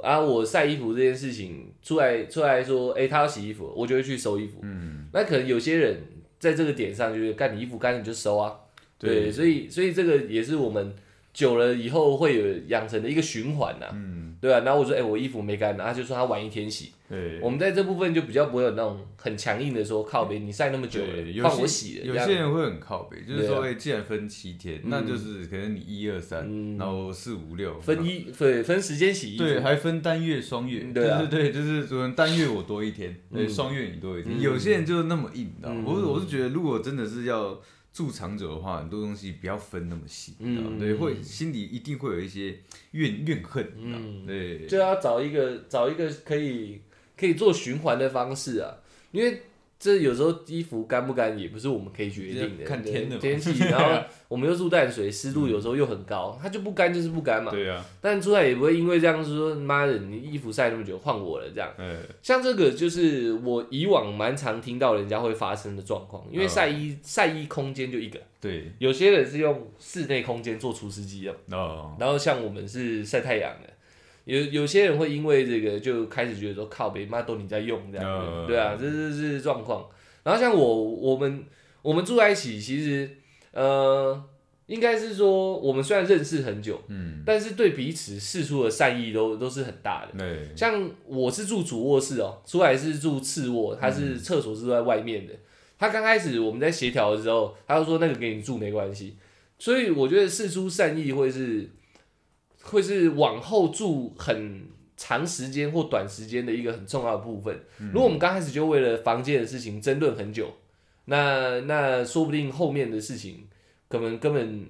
[0.00, 4.60] 啊，我晒衣服这件事情出来出来说，哎、他要洗衣服，我就会去收衣服。
[4.62, 6.00] 嗯，那可能有些人
[6.38, 8.54] 在这个点上就是干你衣服干你就收啊，
[8.96, 10.94] 对，所以所以这个也是我们
[11.34, 26.76] 久了以后会有养成的一个循环呐，嗯，对啊，然后我说，哎、我衣服没干，然后他就说他晚一天洗，对，我们在这部分就比较不会有那种很强硬的说靠背，你晒那么久对，了，有换我洗了，有些人会很靠背，就是说，对哎，既然分七天，嗯那就是可能你一二三，嗯。
[26.76, 33.48] 然后四五六分一对分时间洗衣服，对，还分单月、双月，对啊对对对，就是可能单月我多一天， 对，嗯。
[33.48, 34.36] 双月你多一天。
[34.36, 34.40] 嗯。
[34.40, 35.82] 有些人就是那么硬，你知道吗？
[35.82, 35.84] 嗯。
[35.84, 37.60] 我是我是觉得，如果真的是要
[37.92, 40.34] 住长者的话，很多东西不要分那么细，
[40.78, 42.58] 对，会心里一定会有一些
[42.92, 46.80] 怨怨恨，对，就要找一个找一个可以
[47.16, 48.76] 可以做循环的方式啊，
[49.10, 49.42] 因为
[49.82, 57.50] 这有时候衣服干不干也不是我们可以决定的，看天的天气，然后我们又住淡水，湿度 有时候又很高，它就不干就是不干嘛。
[57.50, 61.68] 对啊，但出来也不会因为这样说，妈的，你衣服晒那么久，换我了这样。
[61.78, 73.68] 嗯，像这个就是我以往蛮常听到人家会发生的状况，因为晒衣晒衣空间就一个，对，有些人是用室内空间做除湿机的，哦，然后像我们是晒太阳的，
[74.24, 79.86] 有有些人会因为这个就开始觉得说靠北妈都你在用这样子，嗯对啊，这是是状况。
[80.22, 81.44] 然后像我我们
[81.82, 83.10] 我们住在一起，其实
[83.52, 84.22] 呃
[84.66, 90.18] 应该是说我们虽然认识很久，嗯，但是对彼此示出的善意都都是很大的。
[90.18, 95.34] 对，像我是住主卧室哦，出来是住次卧，他是厕所是在外面的。
[95.78, 99.16] 他刚开始我们在协调的时候，他就说那个给你住没关系，
[99.58, 101.68] 所以我觉得事出善意会是
[102.62, 107.60] 会是往后住很长时间或短时间的一个很重要的部分。
[107.78, 110.52] 如果我们刚开始就为了房间的事情争论很久，
[111.06, 113.46] 那那说不定后面的事情
[113.88, 114.66] 可能根本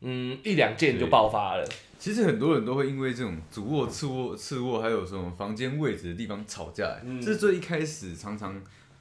[0.00, 1.64] 嗯一两件就爆发了。
[1.98, 8.60] 其实很多人都会因为这种主卧、次卧、次卧，还有什么房间位置的地方吵架，嗯这是最一开始常常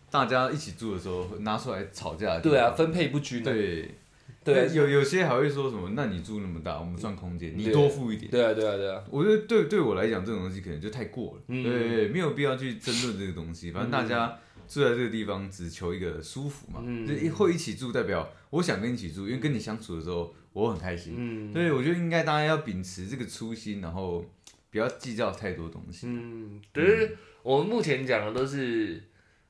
[0.10, 2.42] 大家一起住的时候会拿出来吵架的。
[2.42, 3.44] 对啊，分配不均啊。
[3.44, 3.96] 对
[4.44, 5.90] 对有有些还会说什么？
[5.94, 8.32] 那你住那么大，我们算空间，你多付一点。
[8.32, 9.04] 对啊，对啊，对啊。
[9.10, 13.72] 我觉得对对我来讲，这种东西可能就太过了，嗯对，没有必要去争论这个东西。
[13.74, 16.82] 反正大家住在这个地方，只求一个舒服嘛。
[16.86, 21.16] 嗯就一会一起住，代表我想跟你一起住，因为跟你相处的时候，我很开心。
[21.18, 24.24] 嗯对，我觉得应该大家要秉持这个初心，然后
[24.72, 26.08] 不要计较太多东西。
[26.08, 29.04] 嗯，可是我们目前讲的都是，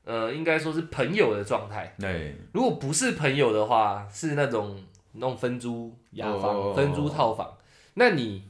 [0.08, 1.94] 呃，应该说是朋友的状态。
[2.00, 4.74] 对，如果不是朋友的话，是那种
[5.12, 7.58] 那种分租雅房、哦分租套房，
[7.92, 8.42] 那你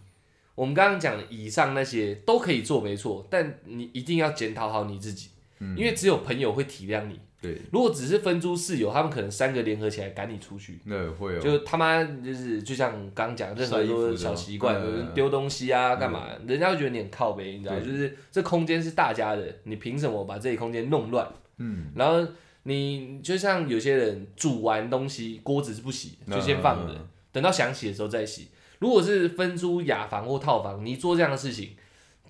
[0.55, 7.19] 我们刚刚讲的以上那些都可以做，没错，但你一定要检讨好你自己，嗯因为只有朋友会体谅你。
[7.41, 10.81] 对，如果只是分租室友，他们可能三个联合起来赶你出去。
[10.85, 11.41] 那会哦。
[11.41, 14.81] 就他妈就是就像刚刚讲，任何多小习惯，
[15.15, 16.29] 丢东西啊，干嘛？
[16.47, 21.29] 人家会觉得你很靠背，你知道，对就是这空间是大家的，你凭什么把这里空间弄乱？
[21.59, 22.27] 嗯，然后
[22.63, 28.49] 你就像有些人煮完东西，锅子是不洗，就先放着，嗯等到想洗的时候再洗。
[28.79, 31.73] 如果是分租雅房或套房，你做这样的事情，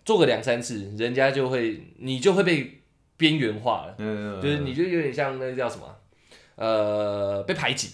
[0.04, 2.82] 做个两三次，人家就会你就会被
[3.16, 5.96] 边缘化了，嗯，就是你就有点像那个叫什么，
[6.56, 7.90] 呃，被排挤。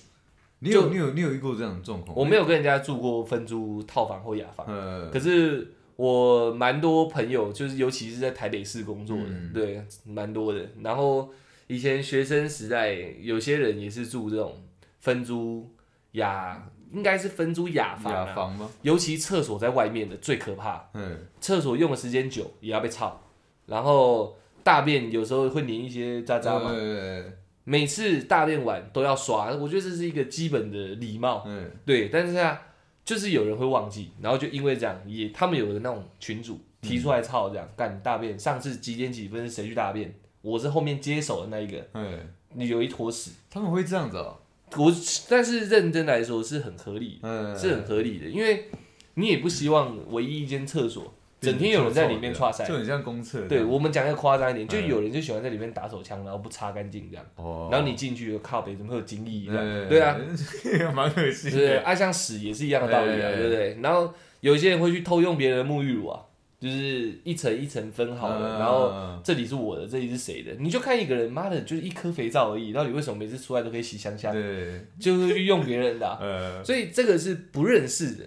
[0.60, 2.16] 你有你有你有遇过这样的状况？
[2.16, 10.66] 我没有跟人家住过分租套房或雅房，呃，可是我蛮多朋友，就是尤其是在台北市工作的，嗯对，蛮多的。
[10.82, 11.30] 然后
[11.66, 14.54] 以前学生时代，有些人也是住这种
[15.00, 15.70] 分租
[16.12, 18.70] 雅，应该是分租雅房、啊，雅房吗？
[18.82, 23.22] 尤其厕所在外面的最可怕，嗯，厕所用的时间久也要被操，
[23.66, 27.24] 然后大便有时候会粘一些渣渣嘛，呃
[27.66, 31.44] 每次大便完都要刷，我觉得这是一个基本的礼貌。
[31.46, 32.60] 嗯，对，但是啊，
[33.04, 44.38] 就是有人会忘记，然后就因为这样，也他们有的那种群主提出来操这样干大便，上次几点几分是谁去大便，我是后面接手的那一个，哎，你有一坨屎，他们会这样子哦。
[44.76, 44.92] 我
[45.28, 48.70] 但是认真来说是很合理的，嗯，是很合理的，因为
[49.14, 51.12] 你也不希望唯一一间厕所
[51.44, 52.74] 整天有人在里面刷塞就。
[52.74, 53.42] 很像公厕。
[53.48, 59.46] 对我们讲要夸张一点，就嗯有人就喜欢在里面打手枪，然后不擦干净这样，哦，然后你进去就靠北怎么会有精液
[59.88, 60.16] 对啊，，
[60.94, 61.76] 蛮恶心对？
[61.78, 63.78] 爱像屎也是一样的道理啊，哎对不对？
[63.82, 66.20] 然后有一些人会去偷用别人的沐浴乳啊，
[66.60, 70.52] 就是一层一层分好的，嗯然后这里是我的，这里是谁的？
[70.58, 74.32] 你就看一个人，妈的，就是一颗肥皂而已，到底为什么每次出来都可以洗香香？
[74.32, 78.24] 对，就是去用别人的 所以这个是不认识的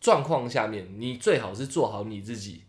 [0.00, 2.62] 状况下面，你最好是做好你自己，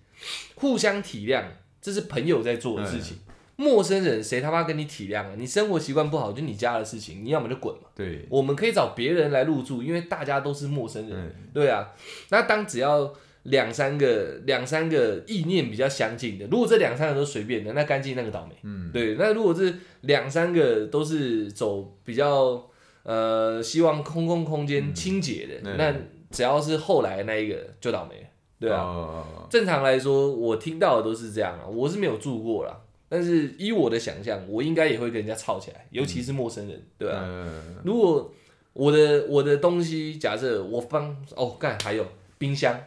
[0.55, 1.43] 互相体谅，
[1.81, 3.17] 这是朋友在做的事情。
[3.57, 5.35] 陌生人谁他妈跟你体谅啊？
[5.37, 7.89] 你生活习惯不好，就你家的事情，你要么就滚嘛。
[7.93, 11.15] 对，我们可以找别人来入住，因为大家都是陌生人。
[11.15, 11.93] 嗯，对啊，
[12.29, 13.13] 那当只要
[13.43, 18.55] 两三个两三个意念比较相近的，如果这两三个都随便的，那干净那个倒霉。
[18.63, 19.71] 嗯，对，那如果是
[20.01, 22.67] 两三个都是走比较
[23.03, 25.93] 呃希望空空空间清洁的，嗯那
[26.31, 28.27] 只要是后来那一个就倒霉了。
[28.59, 32.79] 对啊，啊，正常来说，我听到的都是这样啊，我是没有住过啦。
[33.09, 37.19] 但是依我的想象，我应该也会跟人家吵起来，尤其是陌生人，对啊。
[37.23, 38.31] 呃如果
[38.73, 42.05] 我的我的东西，假设我放哦干，还有
[42.37, 42.79] 冰箱，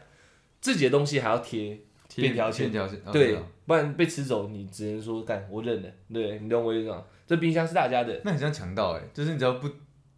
[0.61, 1.79] 自己的东西还要贴，
[2.15, 7.03] 便条签便条签，哦对啊，不然被吃走，你只能说干我认了，对你懂我意思吗？
[7.27, 9.69] 这冰箱是大家的，那很像强盗哎，就是你只要不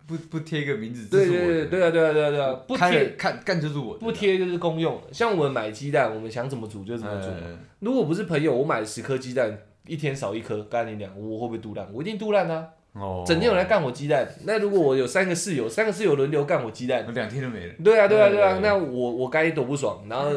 [0.07, 5.13] 不不贴一个名字，这对对对对啊对啊对啊对啊，不贴了看干就是我的，不贴就是公用的。
[5.13, 7.29] 像我们买鸡蛋，我们想怎么煮就怎么煮。
[7.29, 11.87] 呃如果不是朋友，我买了十颗鸡蛋，一天少一颗，干你俩，我会不会肚烂？
[11.93, 12.67] 我一定肚烂啊！
[12.95, 14.27] 哦，整天有人来干我鸡蛋。
[14.45, 20.03] 那如果我有三个室友，三个室友轮流干我鸡蛋，两天都没了，对啊对啊对啊，那我我该多不爽。
[20.09, 20.31] 然后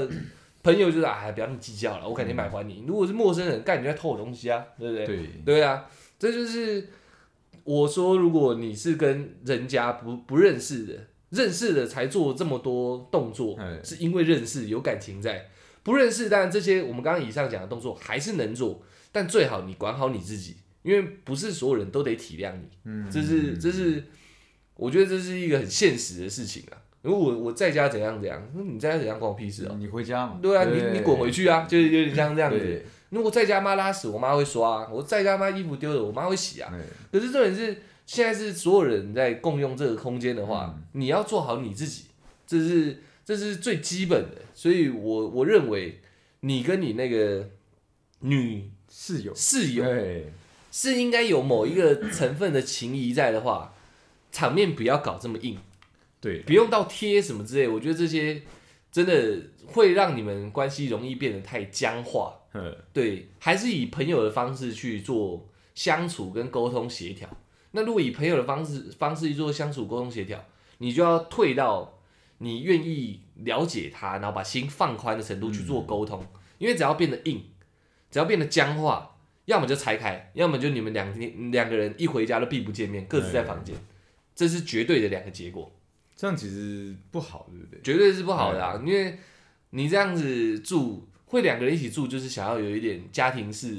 [0.61, 2.83] 朋友就是哎，不要那么计较了，我肯定买还你。
[2.85, 5.05] 如果是陌生人，干你就在偷我东西啊，对不对？
[5.05, 5.85] 对，对啊，
[6.19, 6.89] 这就是
[7.63, 15.47] 我说，如果你是跟人家不不认识的，认识的才做这么多动作，哎是因为认识有感情在。
[15.81, 18.81] 不认识，当然这些我们刚刚以上讲的动作还是能做，
[19.11, 22.67] 但最好你管好你自己，因为不是所有人都得体谅你。
[22.83, 24.03] 嗯，这是这是，
[24.75, 26.77] 我觉得这是一个很现实的事情啊。
[27.01, 32.85] 如果我我在家怎样怎样，那你在家怎样关我屁事哦、你回家嘛，对啊，你你滚回去啊，就是有点像这样子。
[33.09, 36.69] 对，如果在家妈拉屎，我妈会刷、啊；我在家妈衣服丢了，我妈会洗啊。
[36.73, 36.79] 哎
[37.11, 42.05] 可是重点是，现在是所有人在共用这个空间的话，嗯你要做好你自己，
[42.45, 44.41] 这是这是最基本的。
[44.53, 46.01] 所以我我认为，
[46.41, 47.49] 你跟你那个
[48.19, 50.31] 女室友，室友对，
[50.71, 53.73] 是应该有某一个成分的情谊在的话，
[54.31, 55.57] 场面不要搞这么硬，
[56.19, 57.67] 对，不用到贴什么之类。
[57.67, 58.41] 我觉得这些
[58.91, 59.37] 真的
[59.67, 62.38] 会让你们关系容易变得太僵化。
[62.51, 67.29] 呃对，还是以朋友的方式去做相处跟沟通协调。
[67.71, 70.43] 那如果以朋友的方式方式去做相处沟通协调，
[70.79, 71.99] 你就要退到
[72.39, 76.25] 你愿意了解他，然后把心放宽的程度去做沟通。
[76.57, 77.43] 因为只要变得硬，
[78.11, 83.75] 只要变得僵化，要么就拆开，要么就你们两天两个人一回家都避不见面，各自在房间，
[84.35, 85.71] 这是绝对的两个结果，
[86.15, 87.81] 这样其实不好，对不对？
[87.81, 88.81] 绝对是不好的啊！
[88.85, 89.17] 因为
[89.71, 93.75] 你这样子住，会两个人一起住，就是想要有一点家庭式，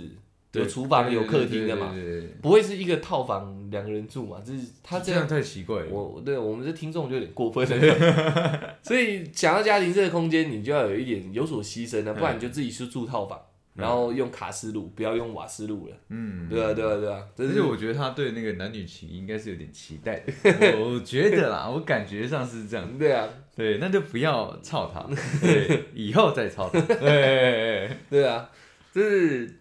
[0.53, 1.94] 有对厨房、有客厅的嘛，
[2.40, 4.40] 不会是一个套房两个人住嘛？
[4.40, 5.90] 就是他这样，太奇怪了。
[5.90, 8.76] 我对我们这听众就有点过分了。
[8.82, 13.38] 所以想要家庭这个空间，你就要有一点有所牺牲了，不然你就自己去住套房，
[13.74, 15.96] 然后用卡式炉，不要用瓦斯炉了。
[16.09, 20.32] 嗯，对啊，对啊，对啊，这是我觉得他对那个男女情应该是有点期待的，
[20.78, 22.86] 我我觉得啦，我感觉上是这样。
[22.98, 25.07] 对啊，对，那就不要操他，
[25.40, 26.80] 对，以后再操他。
[26.94, 28.48] 对，对啊，
[28.92, 29.53] 就是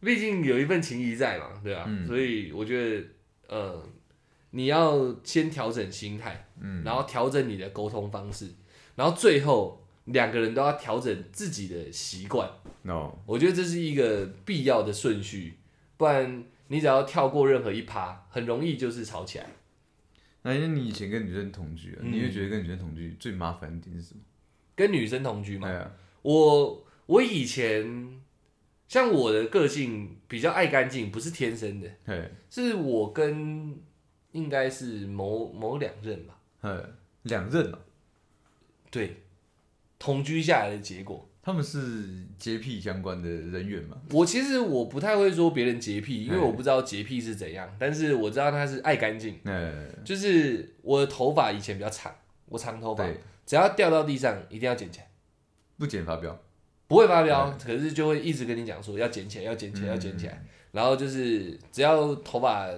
[0.00, 3.06] 毕竟有一份情谊在嘛，对啊，嗯所以我觉得
[3.48, 3.82] 呃，
[4.50, 8.48] 你要先调整心态，嗯，然后调整你的沟通方式，
[8.94, 12.48] 然后最后两个人都要调整自己的习惯。
[12.82, 15.58] no，我觉得这是一个必要的顺序，
[15.98, 19.46] 不然你只要跳过任何一趴，很容易就是吵起来。
[20.42, 24.20] 那因为你以前跟女生同居啊，嗯你会觉得跟女生同居最麻烦的点是什么？
[24.74, 28.20] 跟女生同居嘛，哎呀，我我以前
[28.88, 33.78] 像我的个性比较爱干净，不是天生的，嘿，是我跟
[34.32, 36.84] 应该是某某两任吧，嘿，
[37.22, 37.78] 两任啊，
[38.90, 39.22] 对，
[39.98, 41.29] 同居下来的结果。
[41.42, 43.96] 他们是洁癖相关的人员嘛？
[44.10, 49.38] 我其实我不太会说别人洁癖，因为哎我不知道洁癖是怎样，但是我知道他是爱干净。
[49.44, 52.14] 嗯，就是我的头发以前比较长，
[52.46, 55.08] 我长头发，对，只要掉到地上一定要捡起来，
[55.78, 56.38] 不剪发飙，
[56.86, 60.44] 不会发飙，可是就会一直跟你讲说要捡起来，要捡起来，要捡起来。
[60.72, 62.68] 然后就是只要头发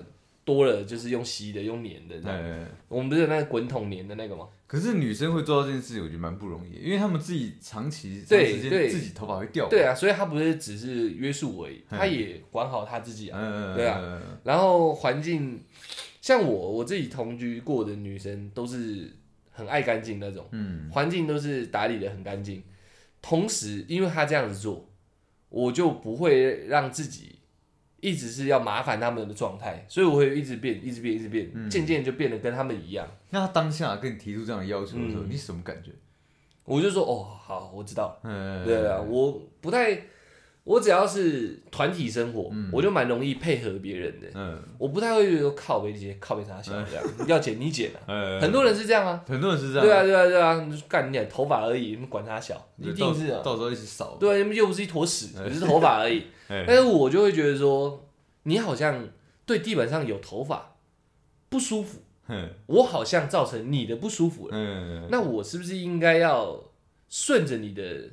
[0.45, 2.37] 多了，就是用吸的，用粘的这样。
[2.37, 4.49] 哎，我们不是有那个滚筒粘的那个吗？
[4.67, 9.69] 可是女生会做到这件事，情我觉得蛮不容易，因为她们自己长期对对自己头发会掉。
[9.69, 13.39] 对啊，所以他不是只是约束我而已，嗯他也管好他自己啊。
[13.39, 15.63] 嗯，对啊啊，然后环境，
[16.23, 19.15] 像我我自己同居过的女生都是
[19.51, 20.49] 很爱干净那种。
[20.53, 22.63] 嗯，环境都是打理的很干净。
[23.21, 24.89] 同时，因为她这样子做，
[25.51, 27.37] 我就不会让自己
[28.03, 33.09] 一直是要麻烦他们的状态，所以我会一直变，一直变，一直变，嗯渐渐就变得跟他们一样。
[33.31, 35.93] 那他当下跟你提出这样的要求的时候，嗯你什么感觉？
[36.65, 38.21] 我就说哦，好，我知道了。
[38.25, 39.95] 嗯，对啊，我不太，
[40.65, 44.29] 我只要是团体生活，我就蛮容易配合别人的。
[44.35, 47.99] 嗯，我不太会觉得靠背这些靠背啥小这样，要剪你剪啊。
[48.07, 49.25] 呃，很多人是这样啊。
[49.27, 53.43] 很多人是这样，对啊，对啊，对啊，干你点头发而已，你管他小，一定是啊。
[53.43, 54.17] 到到时候一起扫。
[54.21, 56.27] 对，又不是一坨屎，只是头发而已。
[56.49, 58.09] 哎但是我就会觉得说，
[58.45, 59.09] 你好像
[59.45, 60.77] 对地板上有头发
[61.49, 61.99] 不舒服，
[62.29, 64.51] 嗯我好像造成你的不舒服了。
[64.57, 66.63] 嗯，那我是不是应该要
[67.09, 68.11] 顺着你的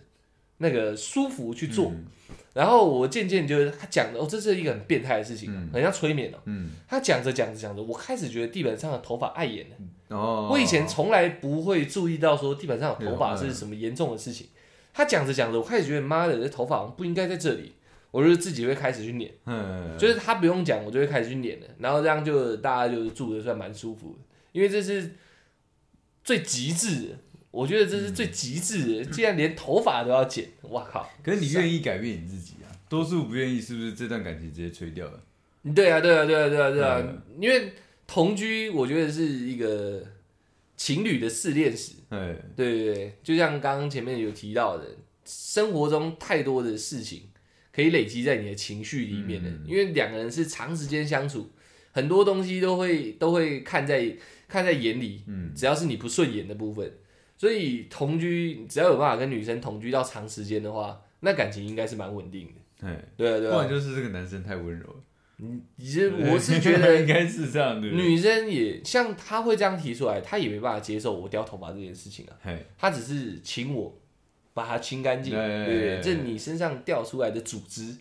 [0.58, 1.92] 那个舒服去做？
[1.92, 2.06] 嗯
[2.54, 6.38] 然后我渐渐就是他讲的哦，这是一个很变态的事情、很像催眠哦。
[6.46, 9.76] 嗯，他讲着讲着讲着，我开始觉得地板上的头发碍眼了。
[10.18, 14.48] 哦，我以前从来不会注意到说地板上的头发是什么严重的事情。
[14.92, 17.74] 他讲着讲着，我开始觉得妈的，这头发好像不应该在这里，
[18.10, 24.20] 我就自己会开始去捻，嗯，就是他不用讲，我就会开始去捻了，然后这样就大家就住的算蛮舒服的，
[24.52, 25.12] 因为这是
[26.24, 27.08] 最极致的。
[27.52, 31.10] 我觉得这是最极致的，竟然连头发都要剪，哇靠！
[31.24, 32.70] 可是你愿意改变你自己啊？
[32.88, 35.20] 多数不愿意，是不是这段感情直接吹掉了？
[35.76, 37.74] 对啊，对啊，对啊，对啊，对啊，因为
[38.06, 40.04] 同居，我觉得是一个
[40.78, 41.94] 情侣的试炼史。
[42.10, 44.86] 哎，对对对，就像刚刚前面有提到的，
[45.26, 47.24] 生活中太多的事情
[47.74, 51.50] 可以累积在你的情绪里面的，因为两个人是长时间相处，
[51.92, 54.16] 很多东西都会都会看在
[54.48, 55.24] 看在眼里。
[55.28, 56.92] 嗯，只要是你不顺眼的部分。
[57.40, 62.88] 所以同居，只要有办法跟女生同居到长时间的话，那感情应该是蛮稳定的。
[62.88, 63.54] 哎，对啊，对啊。
[63.54, 64.96] 不然就是这个男生太温柔了。
[65.38, 67.88] 嗯，其实我是觉得 应该是这样的。
[67.88, 72.36] 女生也像他会这样提出来，他也没办法接受我掉头发这件事情啊。
[72.78, 73.99] 他只是请我。
[74.60, 76.02] 把它清干净，对对？
[76.02, 77.96] 这你身上掉出来的组织，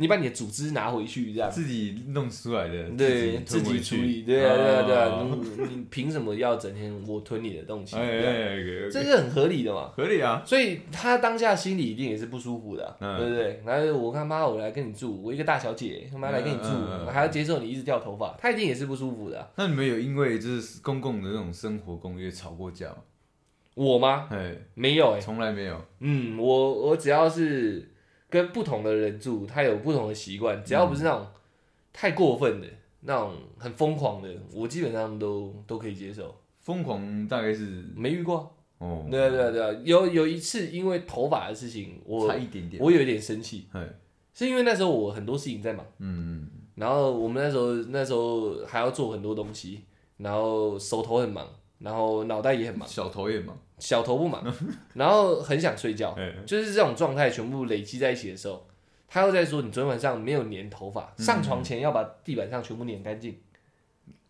[0.00, 5.28] 你把你的组织拿回去，这样自己弄出来的，对，自己处理，对啊对啊对啊！
[5.30, 7.94] 你你凭什么要整天我吞你的东西？
[8.90, 9.92] 这是很合理的嘛？
[9.96, 10.42] 合理啊！
[10.44, 13.62] 所以他当下心里一定也是不舒服的，对不对？
[13.64, 16.68] 然后我他妈我来跟你住，我一个大小姐他妈来跟你住，
[17.08, 19.48] 还要接受你一直掉头发，他一定也是不舒服的。
[19.54, 22.96] 那你们有因为就是公共的那种生活公约吵过架吗？
[23.76, 24.26] 我吗？
[24.30, 25.78] 哎没有哎，从来没有。
[26.00, 27.92] 嗯，我我只要是
[28.30, 31.26] 跟不同的人住，他有不同的习惯，只要不是那种
[31.92, 32.66] 太过分的、
[33.02, 36.34] 那种很疯狂的，我基本上都都可以接受。
[36.60, 38.50] 疯狂大概是没遇过。
[38.78, 43.66] 哦，对啊对啊对啊，有有一次因为头发的事情，我差一点点，我有一点生气。
[44.32, 45.84] 是因为那时候我很多事情在忙。
[45.98, 46.50] 嗯嗯。
[46.76, 49.82] 然后我们那时候那时候还要做很多东西，
[50.16, 51.46] 然后手头很忙。
[51.78, 54.42] 然后脑袋也很忙，小头也忙，小头不忙，
[54.94, 56.16] 然后很想睡觉，
[56.46, 58.66] 就是这种状态全部累积在一起的时候，
[59.06, 63.38] 他又在说你昨天晚上没有粘头发，上床前要把地板上全部粘干净。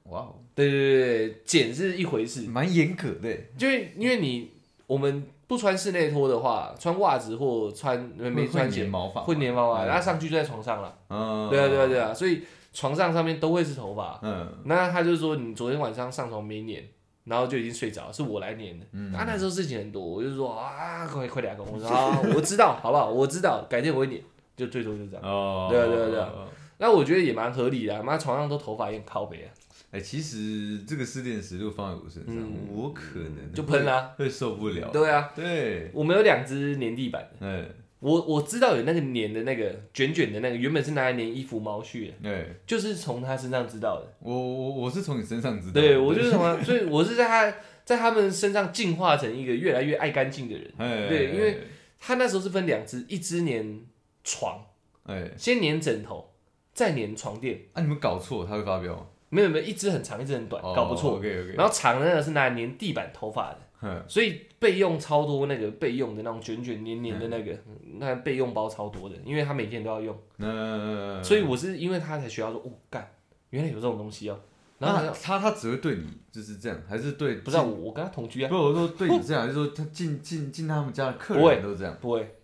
[0.05, 4.53] 哇哦，对对对对，剪是一回事，蛮严格的，就因为你
[4.87, 10.97] 我们不穿室内拖的话，穿袜子或穿没穿鞋，会粘毛发，然后上去就在床上了。
[11.09, 12.43] 嗯，对啊对啊对啊，所以
[12.73, 14.19] 床上上面都会是头发。
[14.23, 16.83] 嗯，那他就说你昨天晚上上床没粘。
[17.27, 18.87] 然后就已经睡着，是我来粘的。
[19.13, 23.11] 他那时候事情很多，我就说啊，快快点跟我说 啊，我知道，好不好？
[23.11, 24.19] 我知道，改天我会粘，
[24.57, 25.23] 就最多就这样。
[25.25, 26.33] 哦，对啊，对啊，对啊。
[26.79, 29.51] 那我觉得也蛮合理的，妈床上都头发也靠背啊。
[29.93, 32.35] 哎，其实这个失恋石如果放在我身上，
[32.73, 34.89] 我可能就喷了，会受不了。
[34.93, 37.69] 对啊，对，我们有两只粘地板的。
[37.99, 44.13] 我我知道有那个粘的那个卷卷的那个，原本是拿来粘衣服毛絮的，对，就是从他身上知道的。
[44.21, 50.71] 我我我是从你身上知道，对我就是从他，所以我是在他在他们身上进化成一个越来越爱干净的人。
[51.09, 51.59] 对，因为
[51.99, 53.81] 他那时候是分两只，一只粘
[54.23, 54.61] 床，
[55.05, 56.35] 哎，先粘枕头，
[56.75, 57.59] 再粘床垫。
[57.73, 59.07] 啊，你们搞错，他会发飙吗？
[59.31, 61.17] 没有没有，一只很长，一只很短，搞不错。
[61.17, 61.55] OK OK。
[61.57, 63.59] 然后长的那个是拿来粘地板头发的。
[64.09, 67.57] 所以备用超多那个备用的那种卷卷黏黏的那个，
[67.99, 70.19] 那备用包超多的，因为他每天都要用。
[70.39, 71.23] 嗯。
[71.23, 73.09] 所以我是因为他才学到说，哦，干，
[73.51, 74.41] 原来有这种东西哦。
[74.79, 77.37] 然后他他只会对你就是这样，还是对？
[77.37, 78.49] 不是我我跟他同居啊。
[78.49, 81.97] 不是，我说对你 这样，就是说他进进进他们家的客人都这样。
[82.01, 82.37] 不会，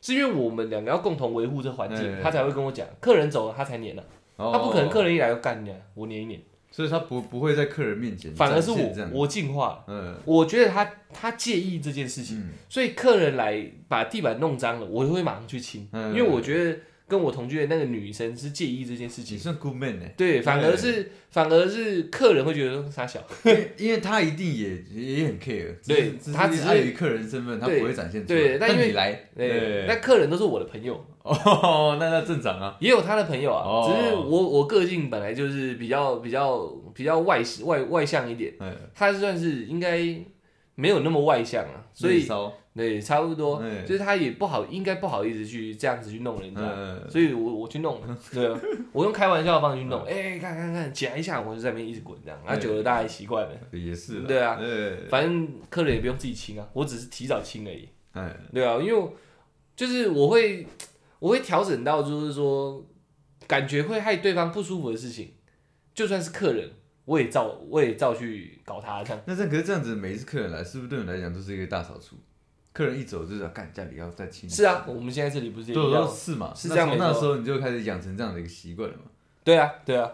[0.00, 4.04] 是因为我们两个要共同维护这环境，他才会跟我讲，客人走了他才粘的，
[4.36, 6.40] 他不可能客人一来就干你，我粘一粘。
[6.70, 16.14] 所以他不不会在客人面前，反而是我我进化，嗯，我觉得他他介意这件事情，所以客人来把地板弄脏了，我就会马上去清，嗯。
[16.14, 16.78] 因为我觉得。
[17.08, 20.04] 跟我同居的那个女生是介意这件事情，你算 good man 呢？
[20.14, 23.26] 对，反而是反而是客人会觉得傻小，
[23.78, 28.38] 因为他一定也也很 care，对，他只是以客人身份，他不会展现出来。
[28.38, 38.52] 对，但你来，对，那客人都是我的朋友，哦，那那正常啊，也有他的朋友啊，只是我我个性本来就是比较比较比较外外外向一点，
[38.94, 39.98] 他算是应该
[40.74, 42.26] 没有那么外向啊，所以。
[42.78, 46.62] 对，差不多，就是他也不好，应该不好意思去这样子去弄人家，
[47.10, 48.00] 所以我我去弄，
[48.32, 48.48] 对，
[48.92, 54.56] 我用开玩笑的方式去弄，哎，看看看，夹一下，我就在那边一直滚这样，然后久了大家也习惯了，也是，对啊，
[55.10, 57.88] 反正客人也不用自己清啊，我只是提早清而已，
[58.52, 59.08] 对啊，因为
[59.74, 60.64] 就是我会
[61.18, 62.84] 我会调整到就是说
[63.46, 65.32] 感觉会害对方不舒服的事情，
[65.94, 66.70] 就算是客人，
[67.04, 69.22] 我也照我也照去搞他这样。
[69.26, 72.16] 那这可是这样子，每一次客人来，是不是对你来讲都是一个大扫除？
[72.72, 74.48] 客人一走就是要干家里要再清。
[74.48, 76.54] 是啊，我们现在这里不是都是嘛？
[76.54, 76.96] 是这样。
[76.96, 79.04] 那时候你就开始养成这样的一个习惯了嘛？
[79.42, 80.08] 对啊，对啊。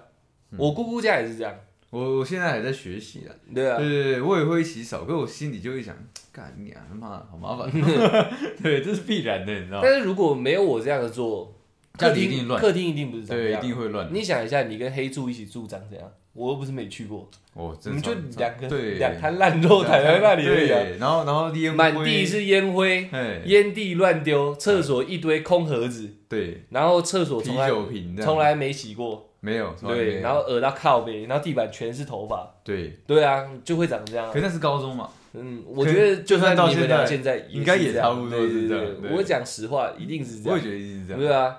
[0.56, 1.54] 我姑姑家也是这样。
[1.90, 3.34] 我我现在还在学习啊。
[3.52, 3.76] 对啊。
[3.76, 5.94] 对对对，我也会洗扫，可我心里就会想，
[6.34, 7.70] 干你啊，他妈好麻烦。
[8.60, 9.78] 对，这是必然的，你知道。
[9.80, 11.54] 但是如果没有我这样的做，
[11.96, 14.12] 客厅客厅一定不是这样，对，一定会乱。
[14.12, 16.10] 你想一下，你跟黑柱一起住长怎样？
[16.32, 18.96] 我又不是没去过，哦，我们就两个对。
[18.98, 30.20] 两滩烂肉躺在那里而已啊，对，然后然后烟满地是烟灰，哎，烟蒂乱丢，厕所一堆空盒子，对，然后厕所啤从来酒瓶从来没洗过，没有，从来没对，有。
[30.22, 34.30] 然后耳到靠背，然后地板全是头发，对，对啊，就会长这样啊。
[34.32, 34.40] 可。
[34.40, 41.56] 那是高中嘛，嗯，我觉得就算你们俩现在应该也差不多是这样对对我讲实话，一定是这样，我也觉得是这样，对啊，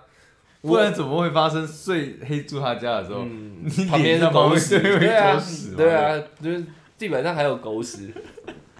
[0.61, 6.63] 不然怎么会发生睡黑住他家的时候，嗯你，旁边是上狗屎，会对啊狗屎嘛，对啊，就是
[6.97, 8.09] 地板上还有狗屎，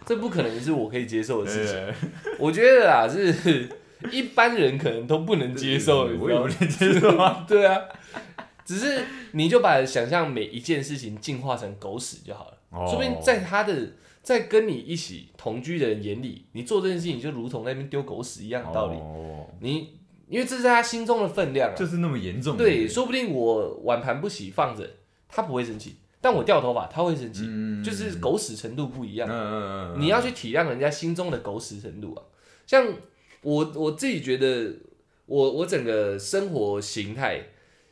[0.06, 1.74] 这不可能是我可以接受的事情。
[1.76, 1.94] 对，
[2.40, 3.70] 我觉得啊，是
[4.12, 6.56] 一般人可能都不能接受，你我也不吗？
[6.60, 7.80] 能接受啊， 对啊，
[8.66, 12.88] 只是你就把想象每一件事情进化成狗屎就好了，哦。
[12.88, 13.94] 说不定在他的
[14.24, 18.98] 在跟你一起同居的人眼里，你做这件事情就如同那边丢狗屎一样的道理。
[18.98, 19.48] 哦。
[19.62, 24.90] 你因为这是他心中的分量啊，就是那么严重，对，说不定我碗盘不洗放着，
[25.30, 27.84] 他不会生气，但我掉头发他会生气，嗯。
[27.84, 29.30] 就是狗屎程度不一样。
[29.30, 29.32] 嗯。
[29.32, 32.24] 嗯嗯，你要去体谅人家心中的狗屎程度啊。
[32.66, 32.84] 像
[33.42, 34.74] 我我自己觉得，
[35.28, 37.40] 我我整个生活形态，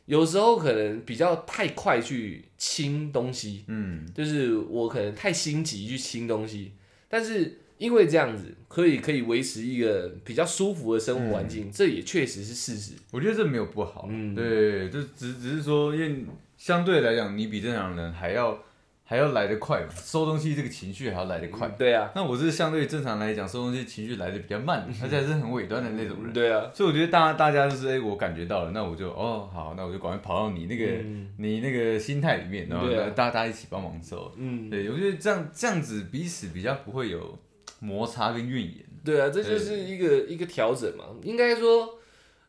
[0.06, 6.72] 有时候可能比较太快去清东西，嗯，就是我可能太心急去清东西，
[7.08, 12.92] 但是因为这样子可以可以维持一个比较舒服的生活环境，这也确实是事实。
[13.10, 14.34] 我觉得这没有不好，嗯。
[14.34, 16.24] 对，就只只是说，因为
[16.56, 18.62] 相对来讲，你比正常人还要
[19.06, 21.68] 还要来得快嘛，收东西这个情绪还要来得快。
[21.78, 26.32] 对啊，那我是相对正常来讲，收东西情绪来的比较慢，而且还是很尾端的那种人。
[26.32, 34.32] 对啊，所以我觉得大家大家就是哎、我感觉到了，那我就哦好，那我就赶快跑到你那个、嗯你那个心态里面，然后大家一起帮忙收。
[34.36, 37.38] 嗯，对，我觉得这样这样子彼此比较不会有
[37.80, 38.84] 摩擦跟怨言。
[39.04, 41.04] 对啊，这就是一个一个调整嘛。
[41.22, 41.98] 应该说，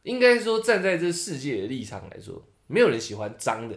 [0.03, 3.75] 应该说站在这世界的立场来说，没有人喜欢脏的，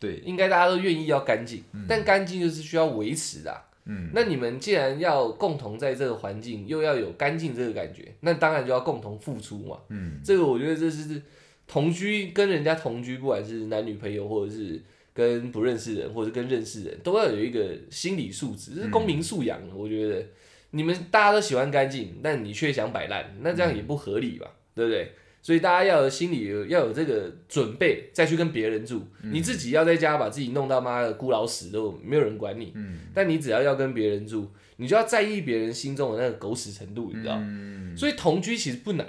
[0.00, 9.76] 对，应该大家都愿意要干净，但干净就是需要维持的啊、嗯，那你们既然要共同在这个环境，又要有干净这个感觉，那当然就要共同付出嘛。
[9.90, 11.20] 嗯，这个我觉得这是
[11.68, 14.82] 同居跟人家同居，不管是男女朋友，或者是
[15.12, 19.60] 跟不认识人，或者是跟认识人，都要有一个心理素质，这是公民素养。
[19.76, 20.26] 我觉得
[20.70, 24.50] 你们大家都喜欢干净，但你却想摆烂，那这样也不合理吧？
[24.74, 25.12] 对不对？
[25.42, 29.02] 所以大家要有心里要有这个准备，再去跟别人住。
[29.22, 32.72] 你自己要在家把自己弄到妈的孤老死都没有人管你。
[32.74, 37.36] 嗯但你只要要跟别人住，你就要在意别人心中的那个狗屎程度，你知道？
[37.38, 39.06] 嗯所以同居其实不难，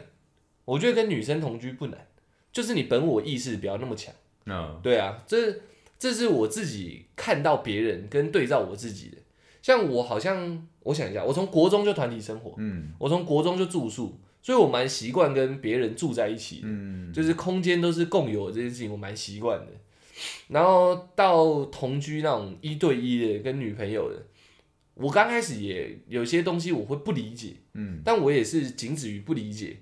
[0.66, 2.08] 我觉得跟女生同居不难，
[2.52, 4.14] 就是你本我意识不要那么强。
[4.46, 5.54] 那对啊，这
[6.00, 9.18] 这是我自己看到别人跟对照我自己的。
[9.62, 16.62] 像我好像，我想一下，我从国中就团体生活，嗯我从国中就住宿，所以我蛮习惯跟别人住在一起的。
[16.66, 19.68] 嗯就是空间都是共有的这件事情，我蛮习惯的。
[20.50, 24.24] 然后到同居那种一对一的跟女朋友的，
[24.94, 29.78] 我刚开始也有些东西我会不理解，嗯，但我也是仅止于不理解。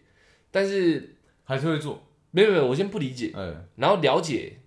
[0.52, 2.06] 但是还是会做。
[2.32, 4.58] 没有没有，我先不理解，呃，然后了解，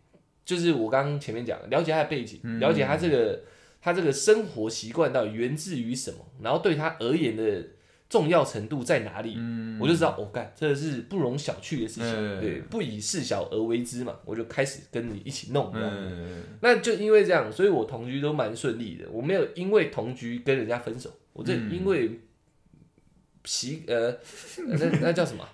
[0.45, 3.45] 就是我刚刚前面讲的，了解他的背景，嗯了解他这个
[3.81, 7.65] 他这个生活习惯到底源自于什么，然后对他而言的
[8.13, 9.79] 重要程度在哪里，嗯。
[9.81, 12.41] 我就知道，我、干，这是不容小觑的事情，嗯。
[12.41, 15.73] 对，不以事小而为之嘛，我就开始跟你一起弄
[16.61, 22.21] 那就因为这样，所以我同居都蛮顺利的，我没有因为同居跟人家分手，我这嗯因为
[23.47, 24.15] 习呃
[24.69, 25.49] 那那叫什么？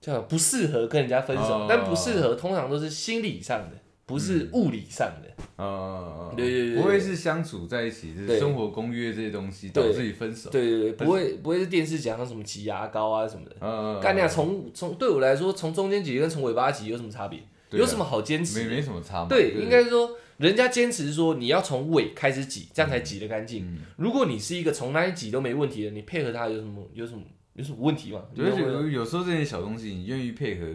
[0.00, 1.66] 叫不适合跟人家分手，哦。
[1.68, 5.44] 但不适合通常都是心理上的，不是物理上的。
[5.56, 10.48] 呃，对对对对不会是相处在一起，就是生活公约这些东西导致你分手。
[10.50, 13.56] 对对对，不会不会是电视讲的什么挤牙膏啊什么的。
[13.60, 17.40] 呃，干那从从对我来说，从中间挤跟从尾巴挤有什么差别？
[17.40, 18.62] 啊有什么好坚持？
[18.62, 19.26] 没没什么差嘛。
[19.28, 23.66] 对，应该是说人家坚持说你要从尾开始挤，这样才挤得干净。
[23.66, 27.22] 嗯如果你是一个从哪里挤都没问题的，你配合他有什么有什么
[27.54, 28.22] 有什么问题吗？
[28.34, 30.66] 对，而且你懂我有有时候这些小东西，你愿意配合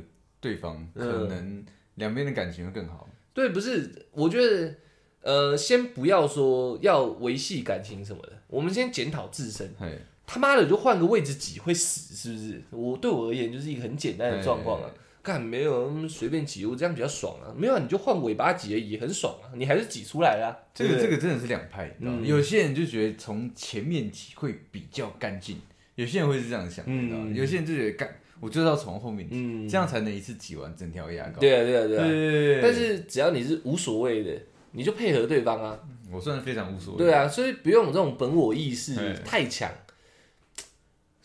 [0.42, 1.64] 对方，嗯可能
[1.96, 3.08] 两边的感情会更好。
[3.34, 4.76] 对，不是，我觉得
[5.22, 9.74] 呃，先不要说要维系感情什么的，我们先检讨自身。
[9.80, 12.62] 嘿，他妈的，就换个位置挤会死，是不是？
[12.72, 14.90] 我对我而言就是一个很简单的状况啊。
[15.24, 17.54] 干没有嗯随便挤，我这样比较爽啊。
[17.56, 19.54] 没有，你就换尾巴挤而已，很爽啊。
[19.54, 25.62] 你还是挤出来啦、这个这个真的是两派，你知道吗嗯有些人就觉得从前面挤会比较干净，
[25.94, 27.26] 有些人会是这样想，你知道吗？
[27.30, 28.10] 嗯有些人就觉得干，
[28.42, 31.40] 我就是要从后面挤，嗯，这样才能一次挤完整条牙膏。
[31.40, 32.08] 对啊，对啊，对啊。
[32.08, 34.32] 对但是只要你是无所谓的，
[34.72, 35.80] 你就配合对方啊。
[36.12, 36.98] 我算是非常无所谓。
[36.98, 39.72] 对啊，所以不用有这种本我意识嘿太强。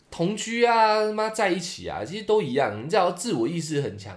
[0.09, 2.83] 同居啊，他妈在一起啊，其实都一样。
[2.83, 4.15] 你只要自我意识很强，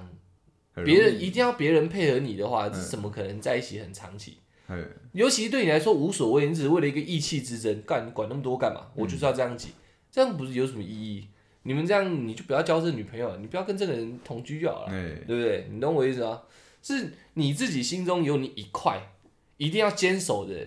[0.72, 4.38] 很容易，别人一定要别人配合你的话，怎么可能在一起很长期？
[4.68, 4.78] 哎，
[5.12, 8.86] 尤其对你来说无所谓，你只是为了一个意气之争，干你管那么多干嘛？
[8.94, 9.70] 我就是要这样挤，
[10.10, 11.28] 这样不是有什么意义？
[11.62, 15.68] 你们这样你就不要交这女朋友，你不要跟这个人同居就好了，哎，对不对？
[15.70, 16.42] 你懂我意思吗？
[16.82, 19.12] 是你自己心中有你一块
[19.58, 20.66] 一定要坚守的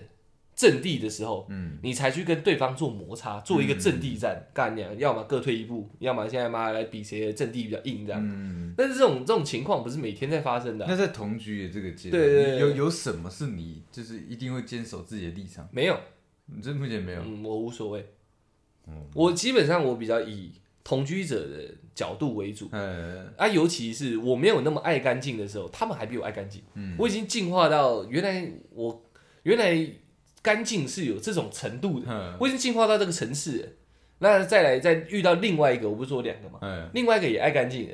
[0.56, 8.22] 阵地的时候，嗯，你才去跟对方做摩擦，做一个阵地战，干两，要么各退一步，要么现在妈来比谁的阵地比较硬这样。
[8.24, 15.68] 嗯，但是这种这种情况不是每天在发生的啊、那在同居的这个阶段，对对对你有有什么是你就是一定会坚守自己的立场？
[15.72, 16.00] 没有，
[16.46, 18.06] 你这目前没有，嗯，我无所谓。
[18.86, 20.52] 嗯我基本上我比较以
[20.84, 26.62] 同居者的角度为主嗯，啊，尤其是我没有那么爱干净的时候，他们还比我爱干净。
[26.74, 29.06] 嗯我已经进化到原来我
[29.44, 29.88] 原来
[30.42, 33.68] 干净是有这种程度的，嗯，我已经进化到这个层次了。
[34.20, 36.60] 那再来再遇到另外一个，我不是说两个嘛？
[36.62, 37.94] 哎，另外一个也爱干净的，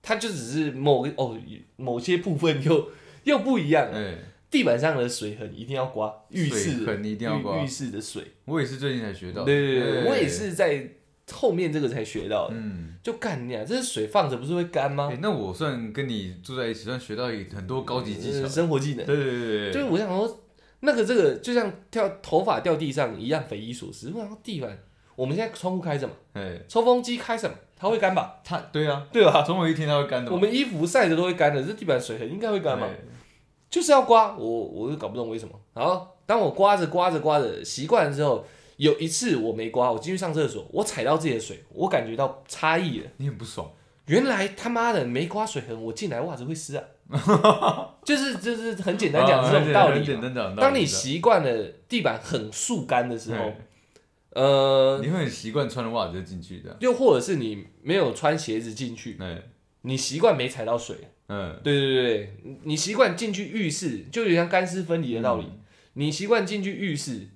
[0.00, 1.38] 他就只是某个哦
[1.76, 2.90] 某些部分又
[3.24, 3.98] 又不一样了。
[3.98, 4.18] 哎，
[4.50, 8.24] 地板上的水痕一定要刮，浴室水痕一定要刮浴浴室的水。
[8.44, 10.88] 我也是最近才学到的，对对对，哎我也，是在
[11.32, 12.54] 后面这个才学到的。
[12.54, 15.18] 嗯，就干你啊，这是水放着不是会干吗哎？
[15.20, 17.24] 那我算跟你住在一起，算学到
[17.54, 19.04] 很多高级技呃巧，生活技能。
[19.04, 20.40] 对对对对，就是我想说，
[20.80, 24.12] 那个这个就像掉头发掉地上一样匪夷所思。
[24.14, 24.78] 我想说地板，
[25.16, 28.40] 我们现在窗户开着嘛，哎，抽风机开着嘛，它会干吧？
[28.44, 29.42] 它对啊，对啊？
[29.42, 32.86] 总有一天它会干的，我们衣服晒着都会干的，这地板水痕应该会干嘛？
[32.86, 32.94] 哎
[33.72, 35.58] 就是要刮，我我就搞不懂为什么。
[35.72, 38.44] 然后当我刮着刮着刮着习惯了之后，
[38.76, 43.06] 有一次我没刮，我进去上厕所，我踩到自己的水，我感觉到差异了。
[43.18, 43.70] 你很不爽，
[44.06, 46.84] 原来他妈的没刮水痕，我进来袜子会湿啊！
[48.04, 50.20] 就是就是很简单讲啊这种道理嘛。
[50.20, 53.56] 单讲，当你习惯了地板很速干的时候哎，
[54.30, 59.42] 呃，你会很习惯穿着袜子就进去的，又或者是你没有穿鞋子进去，哎，
[59.82, 60.96] 你习惯没踩到水，
[61.28, 65.44] 嗯，对对对对，你习惯进去浴室，就有点像干湿分离的道理。
[65.44, 65.58] 嗯。
[65.94, 67.28] 你习惯进去浴室，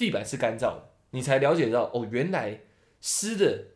[0.00, 2.58] 地板是干燥的，你才了解到哦，原来
[3.02, 3.66] 湿的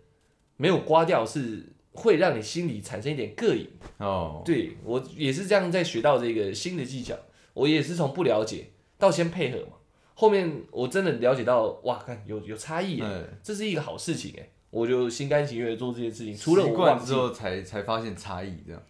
[0.57, 3.69] 没有刮掉是会让你心里产生一点膈应。
[3.99, 7.15] 哦，对我也是这样在学到这个新的技巧，
[7.53, 9.77] 我也是从不了解到先配合嘛，
[10.15, 18.83] 后面我真的了解到哇，看有有差异耶，哎，这是一个好事情哎，我就心甘情愿地做这件事情，除了我之后才才发现差异这样，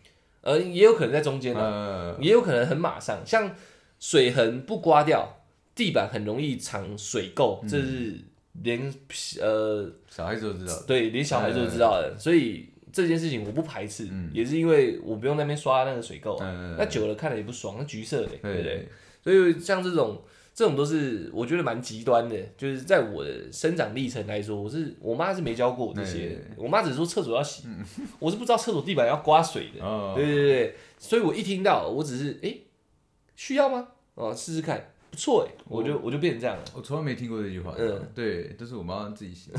[0.42, 3.54] 呃，也有可能在中间啊，呃，也有可能很马上，像
[3.98, 5.43] 水痕不刮掉，
[5.74, 7.68] 地板很容易藏水垢，嗯。
[7.68, 8.14] 这是
[8.62, 8.94] 连
[9.40, 14.30] 呃小孩子都知道，对连小孩子都知道的，所以这件事情我不排斥，嗯。
[14.32, 16.38] 也是因为我不用那边刷那个水垢
[16.78, 18.88] 那久了看了也不爽，那橘色的，对不对？
[19.22, 20.22] 所以像这种
[20.54, 27.64] 这种都是我觉得蛮极端的，就是在我的生长历程来说，我是我妈是没教过我这些的，我妈只是说厕所要洗，
[28.20, 32.62] 我是不知道厕所地板要刮水的，哦，对对对，所以我一听到，我只是诶，
[33.34, 33.88] 需要吗？
[34.14, 36.62] 哦，试试看，不错哎，我就我就变成这样了。
[36.74, 39.52] 我从来没听过这句话，嗯对，都是我妈自己写，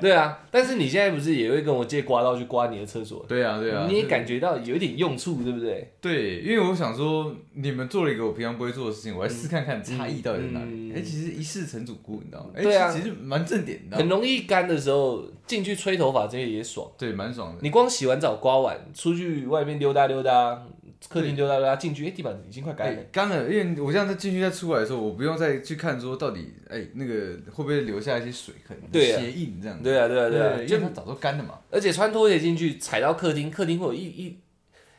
[0.00, 3.24] 对啊，但是你现在不是也会跟我借刮刀去刮你的厕所？
[3.28, 5.92] 对啊，对啊，你也感觉到有一点用处，对不对？
[6.00, 10.70] 对，因为我想说，你们做了一个我平常不会做的事情，我来试看看差异到底在哪里。
[10.70, 12.50] 嗯哎、其实一试成主顾，你知道吗？
[12.54, 14.08] 哎、对啊其实蛮正点，的很？
[14.08, 16.90] 容易干的时候进去吹头发，这些也爽。
[16.98, 17.58] 对，蛮爽的。
[17.62, 20.66] 你光洗完澡刮完，出去外面溜达溜达，
[21.08, 23.00] 客厅溜达溜达，进去，哎，地板已经快干了。
[23.00, 29.84] 哎，干了，因为我这样再进去再出来的时候，我不用再去看说到底，哎、那个会不会留下一些水痕、对啊鞋印这样子。
[29.84, 31.58] 对啊，对啊，对啊，就因为它早都干了嘛。
[31.70, 34.38] 而且穿拖鞋进去，踩到客厅，客厅会有一一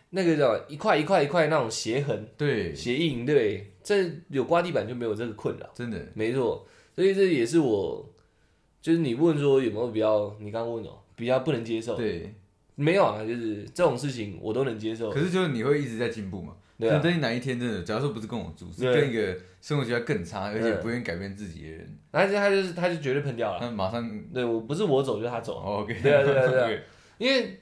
[0.09, 5.97] 那个叫一块一块一块那种鞋痕、对，鞋印，对，这有刮地板就没有这个困扰，真的。
[6.13, 6.67] 没错。
[6.93, 8.13] 所以这也是我，
[8.81, 12.33] 就是你问说有没有比较，你刚刚问哦，比较不能接受，对，
[12.81, 15.09] 没有啊，就是这种事情我都能接受。
[15.09, 16.53] 可，是就是你会一直在进步嘛。
[16.79, 16.97] 对啊。
[16.97, 24.09] 可等你哪一天真的，假如说不是跟我住，是跟一个生活习惯更差，而且不愿意改变自己的人，然后他就是他就绝对喷掉了，那马上。
[24.33, 25.95] 对我不是我走就是他走，哦 OK。
[26.01, 26.83] 对啊对啊对
[27.19, 27.59] 因为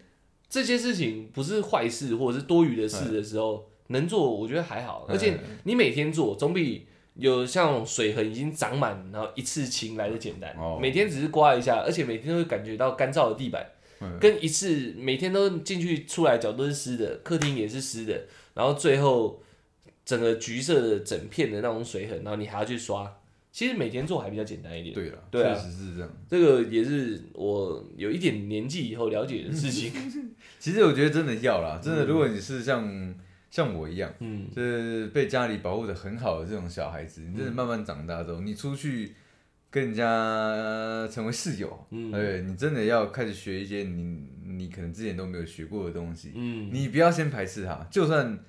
[0.50, 10.56] 这些事情不是坏事或者是多余的事的时候，能做我觉得还好，而且嗯你每天做总比有像水痕已经长满，然后一次清来的简单。
[10.58, 10.80] 哦。
[10.82, 13.68] 每天只是刮一下，而且每天都会感觉到干燥的地板，嗯
[14.20, 19.42] 跟一次每天都进去出来脚都是湿的，客厅也是湿的，然后最后
[20.06, 23.16] 整个橘色的整片的那种水痕，然后你还要去刷。
[23.52, 26.10] 其实每天做还比较简单一点，对了，对啊确实是这样。
[26.30, 29.92] 这个也是我有一点年纪以后了解的事情。
[30.60, 33.16] 其实我觉得真的要啦，真的，如果你是像
[33.50, 39.14] 像我一样，嗯，就是被家里保护的很好的这种小孩子，你真的慢慢长大之后，你出去
[39.72, 48.40] 跟人家成为室友，嗯对你真的要开始学一些你你可能之前都没有学过的东西，嗯，你不要先排斥他，就算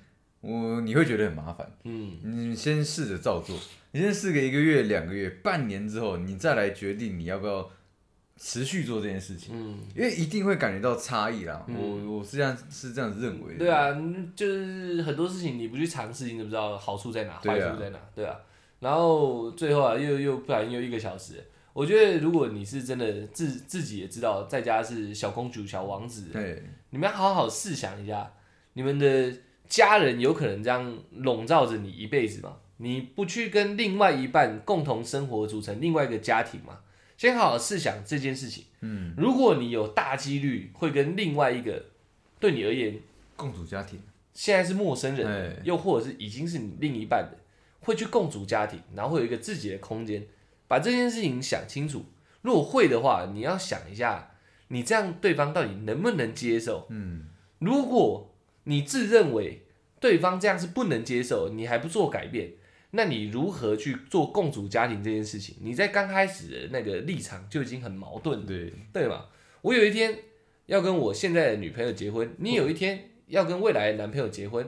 [0.41, 1.71] 我你会觉得很麻烦。
[1.83, 3.55] 嗯，你先试着照做，
[3.91, 7.69] 你先试个一个月、两个月、半年之后，你再来决定你要不要
[8.37, 11.63] 持续做这件事情，嗯，因为一定会感觉到差异啦。
[11.67, 13.59] 我我实际上是这样认为的。
[13.59, 17.99] 对啊，嗯就是很多事情你不去尝试，你怎么知道好处在哪，坏处在哪？
[18.15, 18.35] 对啊。
[18.81, 21.41] 然后最后啊，又又不然又一个小时。
[21.71, 28.33] 我觉得如果你是真的自自己也知道在家是小公主、小王子，对，你们要好好试想一下，
[28.73, 29.31] 你们的
[29.69, 32.57] 家人有可能这样笼罩着你一辈子吗？
[32.75, 36.79] 你不去跟另外一半共同生活，组成另外一个家庭吗？
[37.15, 38.65] 先好好试想这件事情。
[38.81, 41.85] 嗯，如果你有大几率会跟另外一个
[42.39, 42.99] 对你而言
[43.37, 43.97] 共组家庭，
[44.33, 47.37] 现在是陌生人，哎，又或者是已经是你另一半的，
[47.81, 50.25] 会去共组家庭，然后会有一个自己的空间，
[50.67, 52.05] 把这件事情想清楚。
[52.41, 54.31] 如果会的话，你要想一下，
[54.69, 56.87] 你这样对方到底能不能接受？
[56.89, 57.27] 嗯，
[57.59, 59.65] 如果你自认为
[59.99, 62.53] 对方这样是不能接受，你还不做改变，
[62.91, 65.57] 那你如何去做共组家庭这件事情？
[65.61, 69.25] 你在刚开始的那个立场就已经很矛盾了，对，对吗？
[69.61, 70.17] 我有一天
[70.65, 74.67] 要跟我现在的女朋友结婚，你有一天要跟未来的男朋友结婚，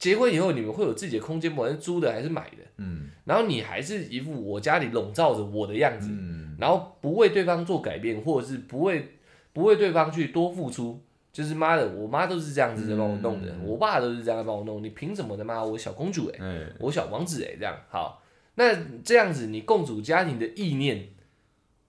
[0.00, 3.10] 结婚以后你们会有自己的空间，不管是租的还是买的，嗯。
[3.24, 9.06] 然后你还是一副我家里笼罩着我的样子，嗯，然后不为对方做改变，或者是不为
[9.52, 10.98] 不为对方去多付出，
[11.32, 13.64] 就是妈的，我妈都是这样子在帮我弄的，嗯。
[13.66, 18.22] 我爸都是这样在帮我弄，你凭什么的妈我小公主哎、哎，我小王子哎、这样好，
[18.54, 18.74] 那
[19.04, 21.08] 这样子你共主家庭的意念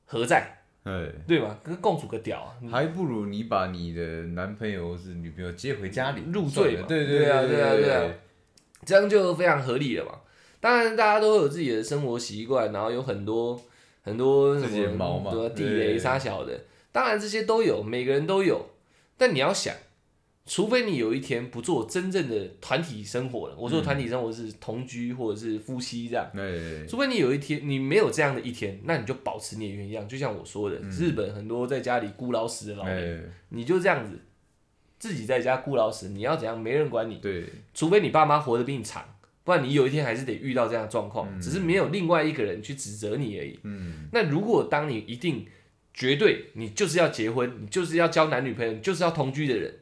[0.06, 0.61] 何在？
[0.84, 1.60] 哎，对吧？
[1.64, 2.56] 跟共处个屌啊！
[2.72, 8.14] 还不如你把你的男朋友或是女朋友接回家里入赘嘛对对啊对对啊对啊，
[8.84, 10.12] 这样就非常合理了嘛。
[10.60, 13.60] 当然，大家都有自己的生活习惯，然后有很多
[14.04, 16.60] 很多什么地雷啥小的，
[16.92, 18.70] 当然这些都有，每个人都有。
[19.18, 19.76] 但你要想，
[20.52, 26.30] 除非你有一天不做真正的团体生活了，我说团体生活是同居或者是夫妻这样。
[26.36, 30.06] 哎，除非你有一天你没有这样的一天，那你就保持你的原样。
[30.10, 34.20] 就像我说的，日本很多在家里孤老死的老人，哎，你就这样子，
[35.00, 36.60] 自己在家孤老死，你要怎样？
[36.60, 37.20] 没人管你。
[37.20, 39.06] 对，除非你爸妈活得比你长，
[39.46, 43.58] 不然你有一天还是得遇到这样的状况，只是没有另外一个人去指责你而已。
[43.64, 45.46] 嗯，那如果当你一定
[45.94, 49.74] 绝对你就是要结婚，你就是要交男女朋友，你就是要同居的人，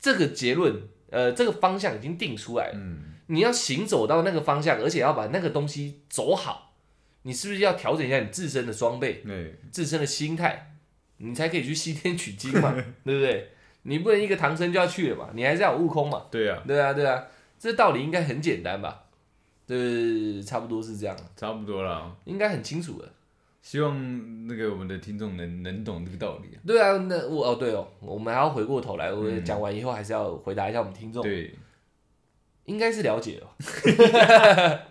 [0.00, 0.74] 这个结论，
[1.10, 2.74] 呃，这个方向已经定出来了。
[2.74, 6.74] 嗯，你要行走到那个方向，而且要把那个东西走好，
[7.22, 10.74] 你是不是要调整一下你自身的装备、哎，自身的心态，
[11.18, 12.72] 你才可以去西天取经嘛，
[13.04, 13.50] 对不对？
[13.82, 16.26] 你不能一个唐僧就要去了嘛，你还是要有悟空嘛。
[16.30, 17.24] 对啊，对啊，对啊，
[17.58, 19.04] 这道理应该很简单吧？
[19.66, 22.16] 对，差不多是这样，差不多了。
[22.24, 23.12] 应该很清楚了。
[23.60, 26.58] 希望那个我们的听众能能懂这个道理啊。
[26.66, 31.54] 对啊，那我哦对哦，我们还要回过头来，我讲完以后还是要回答一下我们听众，对，
[32.64, 33.46] 应该是了解了。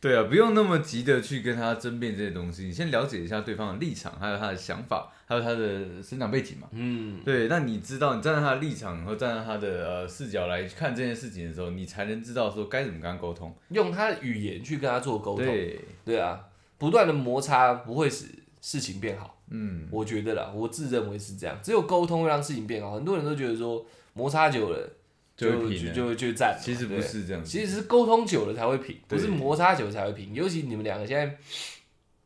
[0.00, 6.66] 对啊，不用那么急的去跟他争辩这些东西，你先了解一下对方的立场，还有他的想法，还有他的生长背景嘛。
[6.72, 13.54] 嗯，对，那你知道，你站在他的立场和站在他的呃视角来看这件事情的时候，你才能知道说该怎么跟他沟通。
[13.68, 16.40] 用他的语言去跟他做沟通，对，对啊，
[16.80, 18.24] 不断的摩擦不会使
[18.62, 22.92] 事情变好，嗯，我觉得啦，我自认为是这样，只有沟通会让事情变好。
[22.94, 24.90] 很多人都觉得说摩擦久了
[25.36, 27.44] 就就会就就赞嘛，其实不是这样。
[27.44, 30.32] 其实是沟通久了才会平，不是摩擦久了才会平。
[30.32, 31.36] 尤其你们两个现在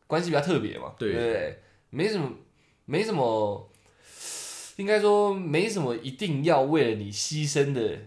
[0.07, 1.59] 关系比较特别嘛，对不对？
[1.91, 2.31] 没什么，
[2.85, 3.69] 没什么，
[4.77, 7.99] 应该说没什么一定要为了你牺牲的，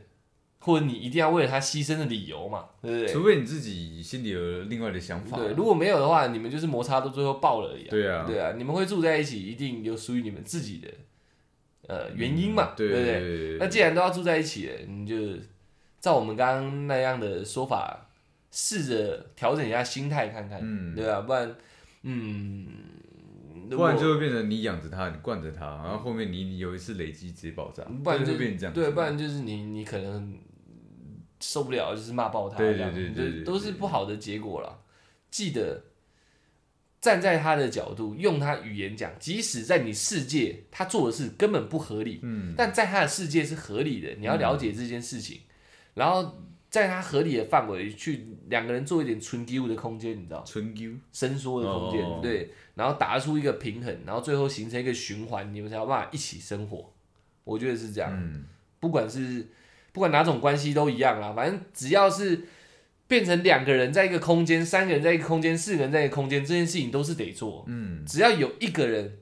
[0.67, 3.07] 或者你一定要为了他牺牲的理由嘛，对不对？
[3.07, 5.37] 除非你自己心里有另外的想法。
[5.37, 7.87] 对，如果没有的话，你们就是摩擦到最后爆了而已、啊。
[7.89, 10.89] 对啊对啊，你们会住在一起，一定有属于你们自己的
[11.87, 13.05] 呃原因嘛，对不对？
[13.05, 15.15] 对那既然都要住在一起了，你就
[16.01, 18.09] 照我们刚刚那样的说法，
[18.51, 21.55] 试着调整一下心态看看，嗯对啊，不然，
[22.03, 22.67] 嗯，
[23.69, 28.73] 不然就会变成你养着他，你惯着他，然后后面你有一次累积直接爆炸，不然就就变成这样。
[28.73, 30.37] 对，不然就是你你可能
[31.39, 34.83] 受不了，就是骂爆他，对这样对对对对就都是不好的结果了。
[35.29, 35.83] 记得
[36.99, 45.41] 站在他的角度，用他语言讲，即使在你世界他做的事根本不合理，嗯，但在他的世界是合理的，你要了解这件事情，
[45.93, 52.19] 然后在他合理的范围去两个人做一点纯 Q 的空间，你知道，纯 Q，伸缩的空间，哦。
[52.21, 56.91] 对，然后打出一个平衡，然后最后形成一个循环，你们才有办法一起生活。
[57.43, 58.43] 我觉得是这样，嗯，
[58.79, 59.47] 不管是
[59.97, 62.43] 不管哪种关系都一样啦，反正只要是
[63.07, 67.65] 变成两个人在一个空间，三个人在一个空间，四个人在一个空间，这件事情都是得做。
[67.67, 69.17] 嗯，只要有一个人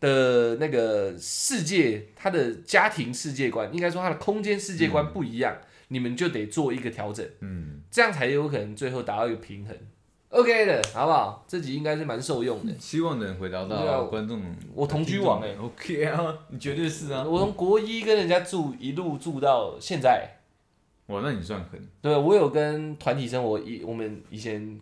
[0.00, 9.76] 的那个世界，他的家庭世界观，应该说他的空间世界观不一样，你们就得做一个调整，嗯，这样才有可能最后达到一个平衡。
[10.30, 11.44] OK 的，好不好？
[11.48, 12.72] 这集应该是蛮受用的。
[12.78, 14.42] 希望能回答对啊到观众。
[14.74, 17.24] 我同居王欸 OK 啊，你绝对是啊。
[17.24, 20.28] 我从国一跟人家住，一路住到现在。
[21.06, 21.80] 哇，那你算狠。
[22.02, 24.78] 对，我有跟团体生活，一我们以前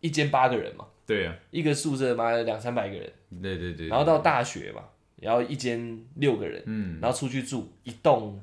[0.00, 3.88] 一间八个人嘛，对啊，一个宿舍妈的两三百个人，对对对。
[3.88, 4.82] 然后到大学嘛，
[5.16, 8.40] 然后一间六个人，嗯，然后出去住一栋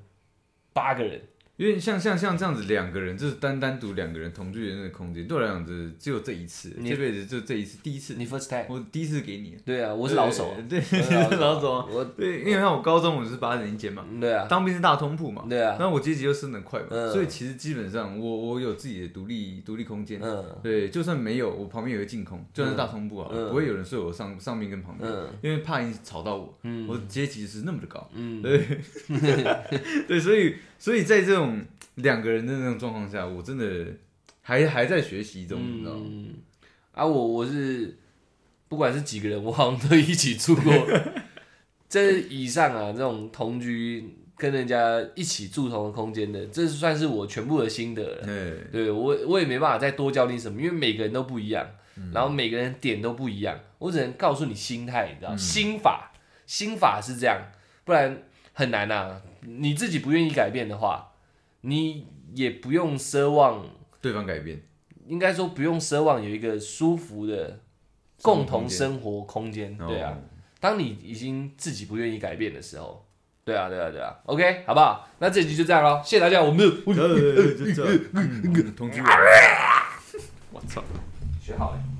[0.71, 1.19] 八个人，
[1.55, 9.55] 因为像像像这样子两个人，就是单单独两个人同居的那个空间，对我来讲，只只有这一次，这辈子就这一次，第一次，你 first time，我第一次给你。
[9.63, 10.49] 对啊，我是老手。
[10.49, 11.85] 啊，对，我是你是老手啊。
[11.89, 17.11] 我对，因为像我高中我是八人一间嘛，对啊，当兵是大通铺嘛，对啊，那我阶级又升得快嘛，嗯。
[17.11, 20.19] 所以其实基本上我我有自己的独立独立空间。
[20.23, 20.43] 嗯。
[20.63, 23.49] 对，就算没有，我旁边有个净空，就算是大通铺啊，嗯。
[23.49, 25.29] 不会有人睡我上上面跟旁边，嗯。
[25.43, 26.57] 因为怕你吵到我。
[26.63, 26.87] 嗯。
[26.87, 28.65] 我的阶级是那么的高，嗯，对，
[30.07, 31.61] 对，所以所以在这种
[31.95, 33.85] 两个人的那种状况下，我真的
[34.41, 36.01] 还还在学习中，你知道吗？
[36.05, 36.33] 嗯，
[36.91, 37.97] 啊，我我是
[38.67, 40.73] 不管是几个人，我好像都一起住过。
[41.87, 48.25] 这以上啊，这种同居跟人家一起住同一个空间的，这算是我全部的心得了。
[48.25, 51.65] 对，对我我也没办法再多教你什么，因为每个人都不一样，
[51.95, 56.11] 嗯然后每个人点都不一样，我只能告诉你心态，你知道，嗯心法，
[56.45, 57.39] 心法是这样，
[57.85, 58.21] 不然
[58.51, 59.21] 很难啊。
[59.45, 61.13] 你自己不愿意改变的话，
[61.61, 63.65] 你也不用奢望
[64.01, 64.61] 对方改变，
[65.07, 67.59] 应该说不用奢望有一个舒服的
[68.21, 70.11] 共同生活空间，对啊。
[70.11, 70.17] 哦，
[70.59, 73.05] 当你已经自己不愿意改变的时候，
[73.43, 75.07] 对啊，对啊，对啊，OK，好不好？
[75.19, 79.01] 那这集就这样咯，谢谢大家，我们的呃就这样， 嗯同居，
[80.51, 80.83] 我操。
[81.41, 81.92] 学好了。